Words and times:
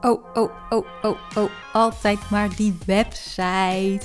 Oh, 0.00 0.24
oh, 0.34 0.50
oh, 0.70 0.86
oh, 1.02 1.16
oh. 1.36 1.50
Altijd 1.72 2.30
maar 2.30 2.56
die 2.56 2.78
website. 2.86 4.00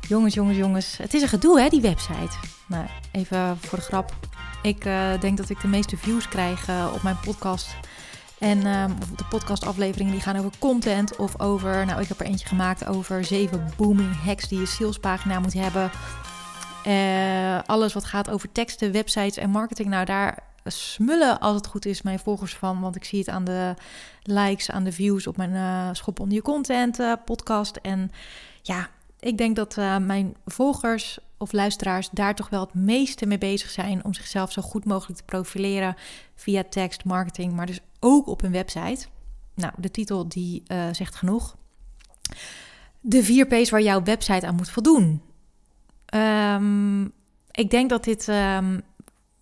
Jongens, 0.00 0.34
jongens, 0.34 0.56
jongens. 0.56 0.96
Het 0.96 1.14
is 1.14 1.22
een 1.22 1.28
gedoe, 1.28 1.60
hè, 1.60 1.68
die 1.68 1.80
website. 1.80 2.36
Nou, 2.66 2.86
even 3.12 3.58
voor 3.60 3.78
de 3.78 3.84
grap. 3.84 4.12
Ik 4.62 4.84
uh, 4.84 5.20
denk 5.20 5.36
dat 5.36 5.50
ik 5.50 5.60
de 5.60 5.68
meeste 5.68 5.96
views 5.96 6.28
krijg 6.28 6.68
uh, 6.68 6.86
op 6.94 7.02
mijn 7.02 7.20
podcast. 7.20 7.76
En 8.38 8.58
uh, 8.58 8.84
de 9.16 9.24
podcastafleveringen 9.28 10.12
die 10.12 10.22
gaan 10.22 10.36
over 10.36 10.50
content 10.58 11.16
of 11.16 11.40
over... 11.40 11.86
Nou, 11.86 12.00
ik 12.00 12.08
heb 12.08 12.20
er 12.20 12.26
eentje 12.26 12.48
gemaakt 12.48 12.86
over 12.86 13.24
zeven 13.24 13.70
booming 13.76 14.22
hacks 14.24 14.48
die 14.48 14.60
je 14.60 14.66
salespagina 14.66 15.40
moet 15.40 15.54
hebben. 15.54 15.90
Uh, 16.86 17.58
alles 17.66 17.92
wat 17.92 18.04
gaat 18.04 18.30
over 18.30 18.52
teksten, 18.52 18.92
websites 18.92 19.36
en 19.36 19.50
marketing. 19.50 19.88
Nou, 19.88 20.04
daar 20.04 20.38
smullen 20.70 21.40
als 21.40 21.54
het 21.54 21.66
goed 21.66 21.86
is 21.86 22.02
mijn 22.02 22.18
volgers 22.18 22.54
van. 22.54 22.80
Want 22.80 22.96
ik 22.96 23.04
zie 23.04 23.18
het 23.18 23.28
aan 23.28 23.44
de 23.44 23.74
likes, 24.22 24.70
aan 24.70 24.84
de 24.84 24.92
views 24.92 25.26
op 25.26 25.36
mijn 25.36 25.50
uh, 25.50 25.88
Schop 25.92 26.20
onder 26.20 26.34
je 26.34 26.42
content 26.42 27.00
uh, 27.00 27.12
podcast. 27.24 27.76
En 27.76 28.10
ja, 28.62 28.88
ik 29.20 29.38
denk 29.38 29.56
dat 29.56 29.76
uh, 29.76 29.96
mijn 29.96 30.36
volgers 30.46 31.18
of 31.36 31.52
luisteraars 31.52 32.08
daar 32.10 32.34
toch 32.34 32.48
wel 32.48 32.60
het 32.60 32.74
meeste 32.74 33.26
mee 33.26 33.38
bezig 33.38 33.70
zijn 33.70 34.04
om 34.04 34.14
zichzelf 34.14 34.52
zo 34.52 34.62
goed 34.62 34.84
mogelijk 34.84 35.18
te 35.18 35.24
profileren 35.24 35.96
via 36.34 36.64
tekst, 36.70 37.04
marketing, 37.04 37.52
maar 37.52 37.66
dus 37.66 37.80
ook 38.00 38.26
op 38.26 38.42
een 38.42 38.52
website. 38.52 39.06
Nou, 39.54 39.72
de 39.76 39.90
titel 39.90 40.28
die 40.28 40.62
zegt 40.92 41.14
genoeg. 41.14 41.56
De 43.00 43.24
vier 43.24 43.46
P's 43.46 43.70
waar 43.70 43.82
jouw 43.82 44.02
website 44.02 44.46
aan 44.46 44.54
moet 44.54 44.70
voldoen. 44.70 45.22
Um, 46.14 47.12
ik 47.50 47.70
denk 47.70 47.90
dat 47.90 48.04
dit 48.04 48.28
um, 48.28 48.82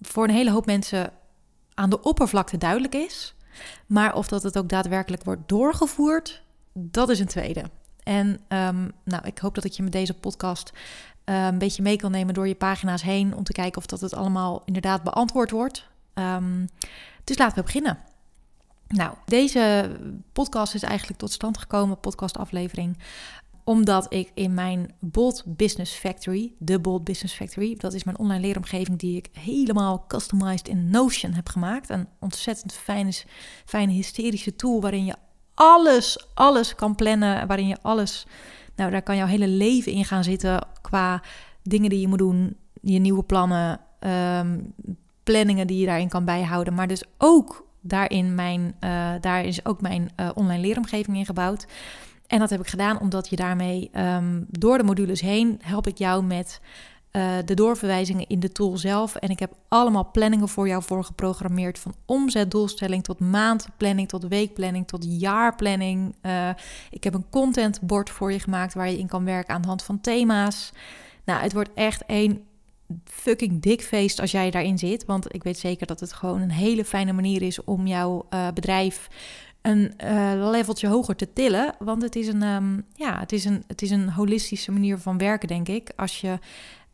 voor 0.06 0.24
een 0.24 0.34
hele 0.34 0.50
hoop 0.50 0.66
mensen 0.66 1.12
aan 1.74 1.90
de 1.90 2.02
oppervlakte 2.02 2.58
duidelijk 2.58 2.94
is. 2.94 3.34
Maar 3.86 4.14
of 4.14 4.28
dat 4.28 4.42
het 4.42 4.58
ook 4.58 4.68
daadwerkelijk 4.68 5.24
wordt 5.24 5.48
doorgevoerd, 5.48 6.42
dat 6.72 7.08
is 7.08 7.18
een 7.18 7.26
tweede. 7.26 7.64
En 8.02 8.26
um, 8.26 8.92
nou, 9.04 9.24
ik 9.24 9.38
hoop 9.38 9.54
dat 9.54 9.64
ik 9.64 9.72
je 9.72 9.82
met 9.82 9.92
deze 9.92 10.14
podcast 10.14 10.72
uh, 11.24 11.46
een 11.46 11.58
beetje 11.58 11.82
mee 11.82 11.96
kan 11.96 12.10
nemen 12.10 12.34
door 12.34 12.48
je 12.48 12.54
pagina's 12.54 13.02
heen. 13.02 13.36
Om 13.36 13.44
te 13.44 13.52
kijken 13.52 13.78
of 13.78 13.86
dat 13.86 14.00
het 14.00 14.14
allemaal 14.14 14.62
inderdaad 14.64 15.02
beantwoord 15.02 15.50
wordt. 15.50 15.86
Um, 16.14 16.68
dus 17.24 17.38
laten 17.38 17.56
we 17.56 17.62
beginnen. 17.62 17.98
Nou, 18.88 19.14
deze 19.24 19.90
podcast 20.32 20.74
is 20.74 20.82
eigenlijk 20.82 21.18
tot 21.18 21.32
stand 21.32 21.58
gekomen, 21.58 22.00
podcastaflevering 22.00 22.98
omdat 23.66 24.06
ik 24.08 24.30
in 24.34 24.54
mijn 24.54 24.94
Bold 24.98 25.42
Business 25.46 25.94
Factory, 25.94 26.52
de 26.58 26.80
Bold 26.80 27.04
Business 27.04 27.34
Factory, 27.34 27.74
dat 27.76 27.92
is 27.92 28.04
mijn 28.04 28.18
online 28.18 28.40
leeromgeving 28.40 28.98
die 28.98 29.16
ik 29.16 29.28
helemaal 29.32 30.04
customized 30.08 30.68
in 30.68 30.90
Notion 30.90 31.32
heb 31.32 31.48
gemaakt. 31.48 31.90
Een 31.90 32.08
ontzettend 32.20 32.72
fijne, 32.72 33.12
fijne 33.64 33.92
hysterische 33.92 34.56
tool 34.56 34.80
waarin 34.80 35.04
je 35.04 35.14
alles, 35.54 36.26
alles 36.34 36.74
kan 36.74 36.94
plannen. 36.94 37.46
Waarin 37.46 37.66
je 37.66 37.76
alles, 37.82 38.26
nou 38.76 38.90
daar 38.90 39.02
kan 39.02 39.16
jouw 39.16 39.26
hele 39.26 39.48
leven 39.48 39.92
in 39.92 40.04
gaan 40.04 40.24
zitten 40.24 40.66
qua 40.80 41.22
dingen 41.62 41.90
die 41.90 42.00
je 42.00 42.08
moet 42.08 42.18
doen, 42.18 42.56
je 42.80 42.98
nieuwe 42.98 43.22
plannen, 43.22 43.80
um, 44.00 44.74
planningen 45.22 45.66
die 45.66 45.78
je 45.78 45.86
daarin 45.86 46.08
kan 46.08 46.24
bijhouden. 46.24 46.74
Maar 46.74 46.88
dus 46.88 47.04
ook 47.18 47.66
daarin 47.80 48.34
mijn, 48.34 48.74
uh, 48.80 49.12
daar 49.20 49.44
is 49.44 49.64
ook 49.64 49.80
mijn 49.80 50.10
uh, 50.20 50.30
online 50.34 50.60
leeromgeving 50.60 51.16
in 51.16 51.26
gebouwd. 51.26 51.66
En 52.26 52.38
dat 52.38 52.50
heb 52.50 52.60
ik 52.60 52.66
gedaan 52.66 53.00
omdat 53.00 53.28
je 53.28 53.36
daarmee 53.36 53.90
um, 53.96 54.46
door 54.48 54.78
de 54.78 54.84
modules 54.84 55.20
heen 55.20 55.60
help 55.62 55.86
ik 55.86 55.98
jou 55.98 56.24
met 56.24 56.60
uh, 57.16 57.32
de 57.44 57.54
doorverwijzingen 57.54 58.26
in 58.26 58.40
de 58.40 58.52
tool 58.52 58.76
zelf. 58.76 59.14
En 59.14 59.28
ik 59.28 59.38
heb 59.38 59.52
allemaal 59.68 60.10
planningen 60.10 60.48
voor 60.48 60.68
jou 60.68 60.82
voorgeprogrammeerd. 60.82 61.78
Van 61.78 61.94
omzetdoelstelling 62.06 63.04
tot 63.04 63.20
maandplanning, 63.20 64.08
tot 64.08 64.28
weekplanning, 64.28 64.86
tot 64.86 65.04
jaarplanning. 65.20 66.14
Uh, 66.22 66.48
ik 66.90 67.04
heb 67.04 67.14
een 67.14 67.30
contentbord 67.30 68.10
voor 68.10 68.32
je 68.32 68.40
gemaakt 68.40 68.74
waar 68.74 68.90
je 68.90 68.98
in 68.98 69.06
kan 69.06 69.24
werken 69.24 69.54
aan 69.54 69.62
de 69.62 69.68
hand 69.68 69.82
van 69.82 70.00
thema's. 70.00 70.72
Nou, 71.24 71.42
het 71.42 71.52
wordt 71.52 71.70
echt 71.74 72.02
een 72.06 72.44
fucking 73.04 73.62
dik 73.62 73.82
feest 73.82 74.20
als 74.20 74.30
jij 74.30 74.50
daarin 74.50 74.78
zit. 74.78 75.04
Want 75.04 75.34
ik 75.34 75.42
weet 75.42 75.58
zeker 75.58 75.86
dat 75.86 76.00
het 76.00 76.12
gewoon 76.12 76.40
een 76.40 76.50
hele 76.50 76.84
fijne 76.84 77.12
manier 77.12 77.42
is 77.42 77.64
om 77.64 77.86
jouw 77.86 78.26
uh, 78.30 78.48
bedrijf 78.54 79.08
een 79.66 79.92
uh, 80.04 80.50
leveltje 80.50 80.88
hoger 80.88 81.16
te 81.16 81.32
tillen. 81.32 81.74
Want 81.78 82.02
het 82.02 82.16
is, 82.16 82.26
een, 82.26 82.42
um, 82.42 82.84
ja, 82.94 83.18
het, 83.18 83.32
is 83.32 83.44
een, 83.44 83.64
het 83.66 83.82
is 83.82 83.90
een 83.90 84.10
holistische 84.10 84.72
manier 84.72 84.98
van 84.98 85.18
werken, 85.18 85.48
denk 85.48 85.68
ik. 85.68 85.92
Als 85.96 86.20
je 86.20 86.38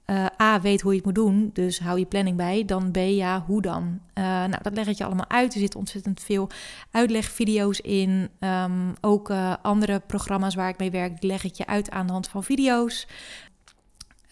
uh, 0.07 0.27
A 0.41 0.61
weet 0.61 0.81
hoe 0.81 0.91
je 0.91 0.97
het 0.97 1.07
moet 1.07 1.15
doen, 1.15 1.51
dus 1.53 1.81
hou 1.81 1.99
je 1.99 2.05
planning 2.05 2.37
bij. 2.37 2.65
Dan 2.65 2.91
B, 2.91 2.97
ja, 2.97 3.45
hoe 3.47 3.63
dan? 3.63 4.01
Uh, 4.15 4.25
nou, 4.25 4.63
dat 4.63 4.75
leg 4.75 4.87
ik 4.87 4.97
je 4.97 5.05
allemaal 5.05 5.31
uit. 5.31 5.55
Er 5.55 5.61
zitten 5.61 5.79
ontzettend 5.79 6.21
veel 6.23 6.49
uitlegvideo's 6.91 7.79
in. 7.79 8.29
Um, 8.41 8.93
ook 9.01 9.31
andere 9.63 10.03
programma's 10.07 10.55
waar 10.55 10.69
ik 10.69 10.79
mee 10.79 10.91
werk, 10.91 11.23
leg 11.23 11.45
ik 11.45 11.55
je 11.55 11.67
uit 11.67 11.91
aan 11.91 12.07
de 12.07 12.13
hand 12.13 12.29
van 12.29 12.45
video's. 12.45 13.07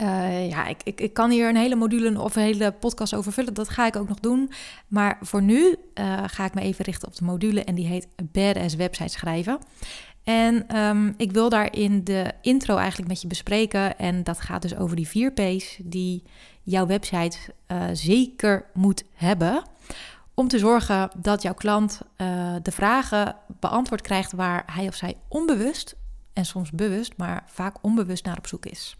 Uh, 0.02 0.48
ja, 0.48 0.66
ik, 0.66 0.80
ik, 0.84 1.00
ik 1.00 1.14
kan 1.14 1.30
hier 1.30 1.48
een 1.48 1.56
hele 1.56 1.74
module 1.74 2.20
of 2.20 2.36
een 2.36 2.42
hele 2.42 2.72
podcast 2.72 3.14
over 3.14 3.32
vullen. 3.32 3.54
Dat 3.54 3.68
ga 3.68 3.86
ik 3.86 3.96
ook 3.96 4.08
nog 4.08 4.20
doen. 4.20 4.52
Maar 4.88 5.18
voor 5.20 5.42
nu 5.42 5.76
uh, 5.94 6.22
ga 6.26 6.44
ik 6.44 6.54
me 6.54 6.60
even 6.60 6.84
richten 6.84 7.08
op 7.08 7.16
de 7.16 7.24
module 7.24 7.64
en 7.64 7.74
die 7.74 7.86
heet 7.86 8.08
Badass 8.32 8.74
Website 8.74 9.08
schrijven. 9.08 9.58
En 10.24 10.76
um, 10.78 11.14
ik 11.16 11.32
wil 11.32 11.48
daar 11.48 11.72
in 11.76 12.04
de 12.04 12.32
intro 12.42 12.76
eigenlijk 12.76 13.08
met 13.08 13.20
je 13.20 13.26
bespreken. 13.26 13.98
En 13.98 14.22
dat 14.22 14.40
gaat 14.40 14.62
dus 14.62 14.76
over 14.76 14.96
die 14.96 15.08
vier 15.08 15.32
P's 15.32 15.78
die 15.82 16.22
jouw 16.62 16.86
website 16.86 17.38
uh, 17.68 17.84
zeker 17.92 18.64
moet 18.74 19.04
hebben. 19.14 19.62
Om 20.34 20.48
te 20.48 20.58
zorgen 20.58 21.10
dat 21.16 21.42
jouw 21.42 21.54
klant 21.54 22.00
de 22.62 22.72
vragen 22.72 23.36
beantwoord 23.60 24.00
krijgt 24.00 24.32
waar 24.32 24.62
hij 24.72 24.86
of 24.86 24.94
zij 24.94 25.16
onbewust 25.28 25.96
en 26.32 26.44
soms 26.44 26.70
bewust, 26.70 27.12
maar 27.16 27.44
vaak 27.46 27.76
onbewust 27.80 28.24
naar 28.24 28.38
op 28.38 28.46
zoek 28.46 28.66
is. 28.66 28.96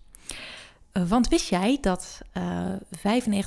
Want 0.92 1.28
wist 1.28 1.48
jij 1.48 1.78
dat 1.80 2.20
uh, 2.36 2.72
95% 2.96 3.00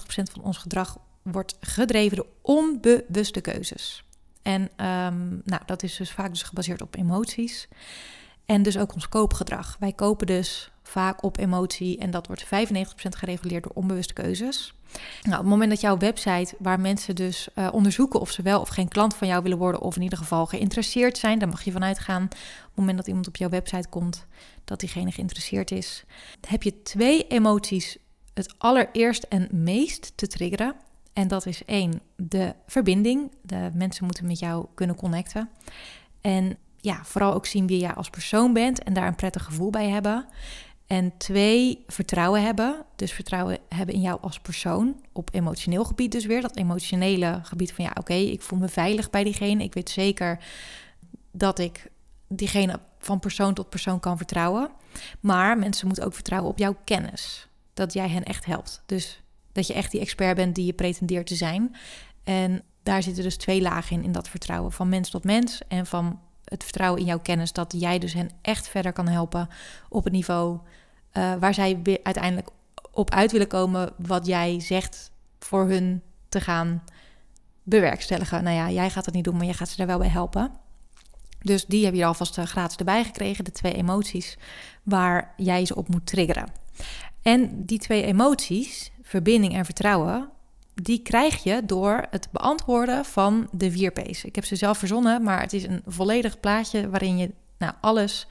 van 0.05 0.41
ons 0.41 0.57
gedrag 0.57 0.97
wordt 1.21 1.57
gedreven 1.59 2.17
door 2.17 2.27
onbewuste 2.41 3.41
keuzes? 3.41 4.03
En 4.41 4.61
um, 4.61 5.41
nou, 5.45 5.61
dat 5.65 5.83
is 5.83 5.95
dus 5.95 6.11
vaak 6.11 6.29
dus 6.29 6.43
gebaseerd 6.43 6.81
op 6.81 6.95
emoties. 6.95 7.67
En 8.45 8.63
dus 8.63 8.77
ook 8.77 8.93
ons 8.93 9.09
koopgedrag. 9.09 9.75
Wij 9.79 9.93
kopen 9.93 10.27
dus 10.27 10.71
vaak 10.93 11.23
op 11.23 11.37
emotie 11.37 11.97
en 11.97 12.11
dat 12.11 12.27
wordt 12.27 12.45
95% 12.45 12.47
gereguleerd 13.09 13.63
door 13.63 13.71
onbewuste 13.75 14.13
keuzes. 14.13 14.73
Nou, 15.21 15.35
op 15.35 15.41
het 15.41 15.49
moment 15.49 15.69
dat 15.69 15.81
jouw 15.81 15.97
website, 15.97 16.55
waar 16.59 16.79
mensen 16.79 17.15
dus 17.15 17.47
uh, 17.55 17.69
onderzoeken 17.71 18.19
of 18.19 18.31
ze 18.31 18.41
wel 18.41 18.61
of 18.61 18.69
geen 18.69 18.87
klant 18.87 19.15
van 19.15 19.27
jou 19.27 19.43
willen 19.43 19.57
worden, 19.57 19.81
of 19.81 19.95
in 19.95 20.01
ieder 20.01 20.17
geval 20.17 20.45
geïnteresseerd 20.45 21.17
zijn, 21.17 21.39
dan 21.39 21.49
mag 21.49 21.63
je 21.63 21.71
vanuit 21.71 21.99
gaan. 21.99 22.23
Op 22.23 22.31
het 22.31 22.75
moment 22.75 22.97
dat 22.97 23.07
iemand 23.07 23.27
op 23.27 23.35
jouw 23.35 23.49
website 23.49 23.89
komt, 23.89 24.25
dat 24.63 24.79
diegene 24.79 25.11
geïnteresseerd 25.11 25.71
is, 25.71 26.03
heb 26.47 26.63
je 26.63 26.81
twee 26.81 27.27
emoties 27.27 27.97
het 28.33 28.53
allereerst 28.57 29.23
en 29.23 29.47
meest 29.51 30.11
te 30.15 30.27
triggeren. 30.27 30.75
En 31.13 31.27
dat 31.27 31.45
is 31.45 31.65
één, 31.65 32.01
de 32.15 32.53
verbinding. 32.67 33.31
De 33.41 33.71
mensen 33.73 34.05
moeten 34.05 34.27
met 34.27 34.39
jou 34.39 34.65
kunnen 34.73 34.95
connecten. 34.95 35.49
En 36.21 36.57
ja, 36.77 36.99
vooral 37.03 37.33
ook 37.33 37.45
zien 37.45 37.67
wie 37.67 37.79
jij 37.79 37.93
als 37.93 38.09
persoon 38.09 38.53
bent 38.53 38.83
en 38.83 38.93
daar 38.93 39.07
een 39.07 39.15
prettig 39.15 39.43
gevoel 39.43 39.69
bij 39.69 39.89
hebben. 39.89 40.25
En 40.87 41.17
twee, 41.17 41.83
vertrouwen 41.87 42.43
hebben. 42.43 42.85
Dus 42.95 43.11
vertrouwen 43.11 43.57
hebben 43.69 43.95
in 43.95 44.01
jou 44.01 44.21
als 44.21 44.39
persoon. 44.39 45.03
Op 45.11 45.29
emotioneel 45.33 45.83
gebied 45.83 46.11
dus 46.11 46.25
weer. 46.25 46.41
Dat 46.41 46.55
emotionele 46.55 47.39
gebied 47.43 47.73
van 47.73 47.85
ja, 47.85 47.91
oké, 47.99 48.13
ik 48.13 48.41
voel 48.41 48.59
me 48.59 48.67
veilig 48.67 49.09
bij 49.09 49.23
diegene. 49.23 49.63
Ik 49.63 49.73
weet 49.73 49.89
zeker 49.89 50.39
dat 51.31 51.59
ik 51.59 51.91
diegene 52.27 52.79
van 52.99 53.19
persoon 53.19 53.53
tot 53.53 53.69
persoon 53.69 53.99
kan 53.99 54.17
vertrouwen. 54.17 54.69
Maar 55.19 55.57
mensen 55.57 55.87
moeten 55.87 56.05
ook 56.05 56.13
vertrouwen 56.13 56.51
op 56.51 56.57
jouw 56.57 56.75
kennis. 56.83 57.47
Dat 57.73 57.93
jij 57.93 58.09
hen 58.09 58.23
echt 58.23 58.45
helpt. 58.45 58.83
Dus 58.85 59.21
dat 59.51 59.67
je 59.67 59.73
echt 59.73 59.91
die 59.91 60.01
expert 60.01 60.35
bent 60.35 60.55
die 60.55 60.65
je 60.65 60.73
pretendeert 60.73 61.27
te 61.27 61.35
zijn. 61.35 61.75
En 62.23 62.63
daar 62.83 63.03
zitten 63.03 63.23
dus 63.23 63.37
twee 63.37 63.61
lagen 63.61 63.97
in, 63.97 64.03
in 64.03 64.11
dat 64.11 64.29
vertrouwen. 64.29 64.71
Van 64.71 64.89
mens 64.89 65.09
tot 65.09 65.23
mens 65.23 65.61
en 65.67 65.85
van 65.85 66.19
het 66.43 66.63
vertrouwen 66.63 66.99
in 66.99 67.05
jouw 67.05 67.19
kennis. 67.19 67.53
Dat 67.53 67.73
jij 67.77 67.99
dus 67.99 68.13
hen 68.13 68.29
echt 68.41 68.67
verder 68.67 68.93
kan 68.93 69.07
helpen 69.07 69.49
op 69.89 70.03
het 70.03 70.13
niveau 70.13 70.59
uh, 71.13 71.33
waar 71.39 71.53
zij 71.53 71.99
uiteindelijk 72.03 72.49
op 72.91 73.11
uit 73.11 73.31
willen 73.31 73.47
komen. 73.47 73.93
Wat 73.97 74.25
jij 74.25 74.59
zegt 74.59 75.11
voor 75.39 75.67
hun 75.67 76.01
te 76.29 76.41
gaan 76.41 76.83
bewerkstelligen. 77.63 78.43
Nou 78.43 78.55
ja, 78.55 78.69
jij 78.69 78.89
gaat 78.89 79.05
het 79.05 79.13
niet 79.13 79.23
doen, 79.23 79.35
maar 79.35 79.45
jij 79.45 79.53
gaat 79.53 79.69
ze 79.69 79.77
daar 79.77 79.87
wel 79.87 79.97
bij 79.97 80.07
helpen. 80.07 80.51
Dus 81.41 81.65
die 81.65 81.85
heb 81.85 81.93
je 81.93 82.05
alvast 82.05 82.37
uh, 82.37 82.45
gratis 82.45 82.77
erbij 82.77 83.03
gekregen. 83.03 83.43
De 83.43 83.51
twee 83.51 83.73
emoties 83.73 84.37
waar 84.83 85.33
jij 85.37 85.65
ze 85.65 85.75
op 85.75 85.87
moet 85.87 86.05
triggeren. 86.05 86.51
En 87.21 87.65
die 87.65 87.79
twee 87.79 88.03
emoties, 88.03 88.91
verbinding 89.01 89.53
en 89.53 89.65
vertrouwen, 89.65 90.29
die 90.73 91.01
krijg 91.01 91.43
je 91.43 91.61
door 91.65 92.05
het 92.09 92.27
beantwoorden 92.31 93.05
van 93.05 93.47
de 93.51 93.71
vier. 93.71 93.91
Ik 94.23 94.35
heb 94.35 94.45
ze 94.45 94.55
zelf 94.55 94.77
verzonnen, 94.77 95.23
maar 95.23 95.41
het 95.41 95.53
is 95.53 95.63
een 95.63 95.81
volledig 95.85 96.39
plaatje 96.39 96.89
waarin 96.89 97.17
je 97.17 97.31
nou, 97.57 97.73
alles. 97.81 98.27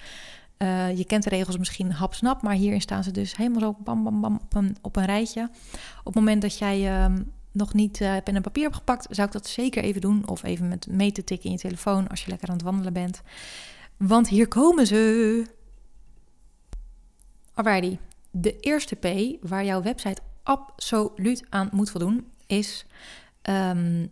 Uh, 0.62 0.96
je 0.96 1.04
kent 1.04 1.24
de 1.24 1.30
regels 1.30 1.58
misschien 1.58 1.92
hapsnap, 1.92 2.42
maar 2.42 2.54
hierin 2.54 2.80
staan 2.80 3.04
ze 3.04 3.10
dus 3.10 3.36
helemaal 3.36 3.60
zo 3.60 3.76
bam, 3.78 4.04
bam, 4.04 4.20
bam 4.20 4.40
op 4.44 4.54
een, 4.54 4.76
op 4.80 4.96
een 4.96 5.04
rijtje. 5.04 5.50
Op 5.98 6.04
het 6.04 6.14
moment 6.14 6.42
dat 6.42 6.58
jij 6.58 7.04
um, 7.04 7.32
nog 7.52 7.74
niet 7.74 8.00
uh, 8.00 8.16
pen 8.24 8.36
en 8.36 8.42
papier 8.42 8.62
hebt 8.62 8.76
gepakt, 8.76 9.06
zou 9.10 9.26
ik 9.26 9.32
dat 9.32 9.46
zeker 9.46 9.82
even 9.82 10.00
doen. 10.00 10.28
Of 10.28 10.42
even 10.42 10.68
met 10.68 10.86
mee 10.86 11.12
te 11.12 11.24
tikken 11.24 11.46
in 11.46 11.52
je 11.52 11.58
telefoon 11.58 12.08
als 12.08 12.24
je 12.24 12.30
lekker 12.30 12.48
aan 12.48 12.54
het 12.54 12.64
wandelen 12.64 12.92
bent. 12.92 13.22
Want 13.96 14.28
hier 14.28 14.48
komen 14.48 14.86
ze. 14.86 15.46
Alrighty. 17.54 17.98
De 18.30 18.60
eerste 18.60 18.96
P 18.96 19.36
waar 19.48 19.64
jouw 19.64 19.82
website 19.82 20.22
absoluut 20.42 21.44
aan 21.48 21.68
moet 21.72 21.90
voldoen 21.90 22.26
is 22.46 22.86
um, 23.42 24.10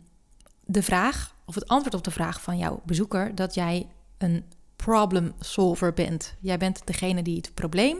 de 0.64 0.82
vraag, 0.82 1.34
of 1.44 1.54
het 1.54 1.68
antwoord 1.68 1.94
op 1.94 2.04
de 2.04 2.10
vraag 2.10 2.42
van 2.42 2.58
jouw 2.58 2.82
bezoeker, 2.84 3.34
dat 3.34 3.54
jij 3.54 3.86
een 4.18 4.44
problem 4.84 5.32
solver 5.38 5.92
bent. 5.92 6.34
Jij 6.40 6.58
bent 6.58 6.82
degene 6.84 7.22
die 7.22 7.36
het 7.36 7.54
probleem 7.54 7.98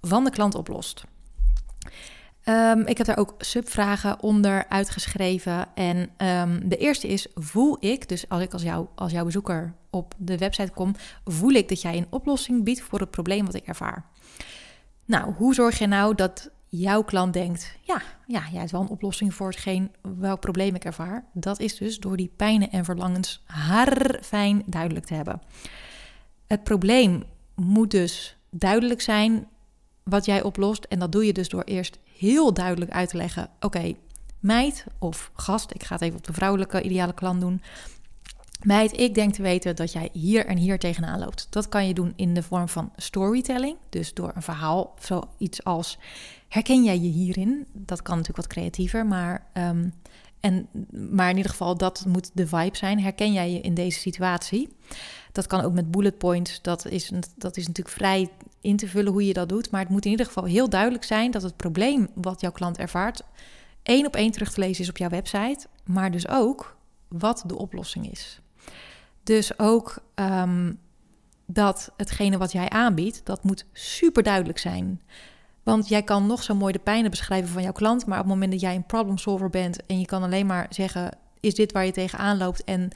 van 0.00 0.24
de 0.24 0.30
klant 0.30 0.54
oplost. 0.54 1.04
Um, 2.44 2.86
ik 2.86 2.98
heb 2.98 3.06
daar 3.06 3.18
ook 3.18 3.34
subvragen 3.38 4.22
onder 4.22 4.68
uitgeschreven. 4.68 5.66
En 5.74 5.96
um, 5.96 6.68
de 6.68 6.76
eerste 6.76 7.08
is: 7.08 7.26
voel 7.34 7.76
ik, 7.80 8.08
dus 8.08 8.28
als 8.28 8.42
ik 8.42 8.52
als, 8.52 8.62
jou, 8.62 8.86
als 8.94 9.12
jouw 9.12 9.24
bezoeker 9.24 9.74
op 9.90 10.14
de 10.16 10.38
website 10.38 10.72
kom, 10.72 10.94
voel 11.24 11.50
ik 11.50 11.68
dat 11.68 11.82
jij 11.82 11.96
een 11.96 12.06
oplossing 12.10 12.64
biedt 12.64 12.80
voor 12.80 13.00
het 13.00 13.10
probleem 13.10 13.44
wat 13.44 13.54
ik 13.54 13.66
ervaar? 13.66 14.04
Nou, 15.04 15.34
hoe 15.34 15.54
zorg 15.54 15.78
je 15.78 15.86
nou 15.86 16.14
dat 16.14 16.50
jouw 16.68 17.02
klant 17.02 17.32
denkt: 17.32 17.76
ja, 17.82 18.02
ja, 18.26 18.42
jij 18.50 18.58
hebt 18.58 18.70
wel 18.70 18.80
een 18.80 18.88
oplossing 18.88 19.34
voor 19.34 19.48
hetgeen 19.48 19.90
welk 20.18 20.40
probleem 20.40 20.74
ik 20.74 20.84
ervaar? 20.84 21.24
Dat 21.32 21.60
is 21.60 21.76
dus 21.76 21.98
door 21.98 22.16
die 22.16 22.32
pijnen 22.36 22.70
en 22.70 22.84
verlangens 22.84 23.42
haar 23.44 24.18
fijn 24.22 24.62
duidelijk 24.66 25.06
te 25.06 25.14
hebben. 25.14 25.40
Het 26.48 26.64
probleem 26.64 27.24
moet 27.54 27.90
dus 27.90 28.36
duidelijk 28.50 29.00
zijn 29.00 29.46
wat 30.02 30.24
jij 30.24 30.42
oplost. 30.42 30.84
En 30.84 30.98
dat 30.98 31.12
doe 31.12 31.26
je 31.26 31.32
dus 31.32 31.48
door 31.48 31.62
eerst 31.62 31.98
heel 32.18 32.54
duidelijk 32.54 32.90
uit 32.90 33.08
te 33.08 33.16
leggen: 33.16 33.50
oké, 33.60 33.94
meid 34.38 34.84
of 34.98 35.30
gast, 35.34 35.74
ik 35.74 35.82
ga 35.82 35.94
het 35.94 36.02
even 36.02 36.18
op 36.18 36.26
de 36.26 36.32
vrouwelijke 36.32 36.82
ideale 36.82 37.14
klant 37.14 37.40
doen. 37.40 37.62
Meid, 38.62 38.98
ik 39.00 39.14
denk 39.14 39.34
te 39.34 39.42
weten 39.42 39.76
dat 39.76 39.92
jij 39.92 40.08
hier 40.12 40.46
en 40.46 40.56
hier 40.56 40.78
tegenaan 40.78 41.18
loopt. 41.18 41.46
Dat 41.50 41.68
kan 41.68 41.86
je 41.86 41.94
doen 41.94 42.12
in 42.16 42.34
de 42.34 42.42
vorm 42.42 42.68
van 42.68 42.92
storytelling. 42.96 43.76
Dus 43.88 44.14
door 44.14 44.32
een 44.34 44.42
verhaal, 44.42 44.94
zoiets 44.98 45.64
als: 45.64 45.98
herken 46.48 46.84
jij 46.84 46.98
je 46.98 47.08
hierin? 47.08 47.66
Dat 47.72 48.02
kan 48.02 48.16
natuurlijk 48.16 48.46
wat 48.46 48.56
creatiever, 48.56 49.06
maar. 49.06 49.46
Um, 49.54 49.92
en, 50.40 50.68
maar 51.10 51.30
in 51.30 51.36
ieder 51.36 51.50
geval, 51.50 51.76
dat 51.76 52.04
moet 52.06 52.30
de 52.34 52.46
vibe 52.46 52.76
zijn. 52.76 53.00
Herken 53.00 53.32
jij 53.32 53.52
je 53.52 53.60
in 53.60 53.74
deze 53.74 53.98
situatie? 53.98 54.68
Dat 55.32 55.46
kan 55.46 55.60
ook 55.60 55.72
met 55.72 55.90
bullet 55.90 56.18
points. 56.18 56.62
Dat 56.62 56.86
is, 56.86 57.12
dat 57.36 57.56
is 57.56 57.66
natuurlijk 57.66 57.96
vrij 57.96 58.30
in 58.60 58.76
te 58.76 58.88
vullen 58.88 59.12
hoe 59.12 59.26
je 59.26 59.32
dat 59.32 59.48
doet. 59.48 59.70
Maar 59.70 59.80
het 59.80 59.90
moet 59.90 60.04
in 60.04 60.10
ieder 60.10 60.26
geval 60.26 60.44
heel 60.44 60.68
duidelijk 60.68 61.04
zijn 61.04 61.30
dat 61.30 61.42
het 61.42 61.56
probleem 61.56 62.08
wat 62.14 62.40
jouw 62.40 62.52
klant 62.52 62.78
ervaart, 62.78 63.22
één 63.82 64.06
op 64.06 64.16
één 64.16 64.30
terug 64.30 64.52
te 64.52 64.60
lezen 64.60 64.82
is 64.82 64.90
op 64.90 64.96
jouw 64.96 65.08
website. 65.08 65.66
Maar 65.84 66.10
dus 66.10 66.28
ook 66.28 66.76
wat 67.08 67.44
de 67.46 67.58
oplossing 67.58 68.10
is. 68.10 68.40
Dus 69.22 69.58
ook 69.58 70.02
um, 70.14 70.78
dat 71.46 71.92
hetgene 71.96 72.38
wat 72.38 72.52
jij 72.52 72.68
aanbiedt, 72.68 73.20
dat 73.24 73.44
moet 73.44 73.66
super 73.72 74.22
duidelijk 74.22 74.58
zijn. 74.58 75.00
Want 75.68 75.88
jij 75.88 76.02
kan 76.02 76.26
nog 76.26 76.42
zo 76.42 76.54
mooi 76.54 76.72
de 76.72 76.78
pijnen 76.78 77.10
beschrijven 77.10 77.48
van 77.48 77.62
jouw 77.62 77.72
klant, 77.72 78.06
maar 78.06 78.18
op 78.18 78.24
het 78.24 78.32
moment 78.32 78.52
dat 78.52 78.60
jij 78.60 78.74
een 78.74 78.86
problem 78.86 79.18
solver 79.18 79.50
bent 79.50 79.86
en 79.86 79.98
je 79.98 80.06
kan 80.06 80.22
alleen 80.22 80.46
maar 80.46 80.66
zeggen: 80.70 81.10
is 81.40 81.54
dit 81.54 81.72
waar 81.72 81.84
je 81.84 81.92
tegenaan 81.92 82.38
loopt? 82.38 82.64
En 82.64 82.90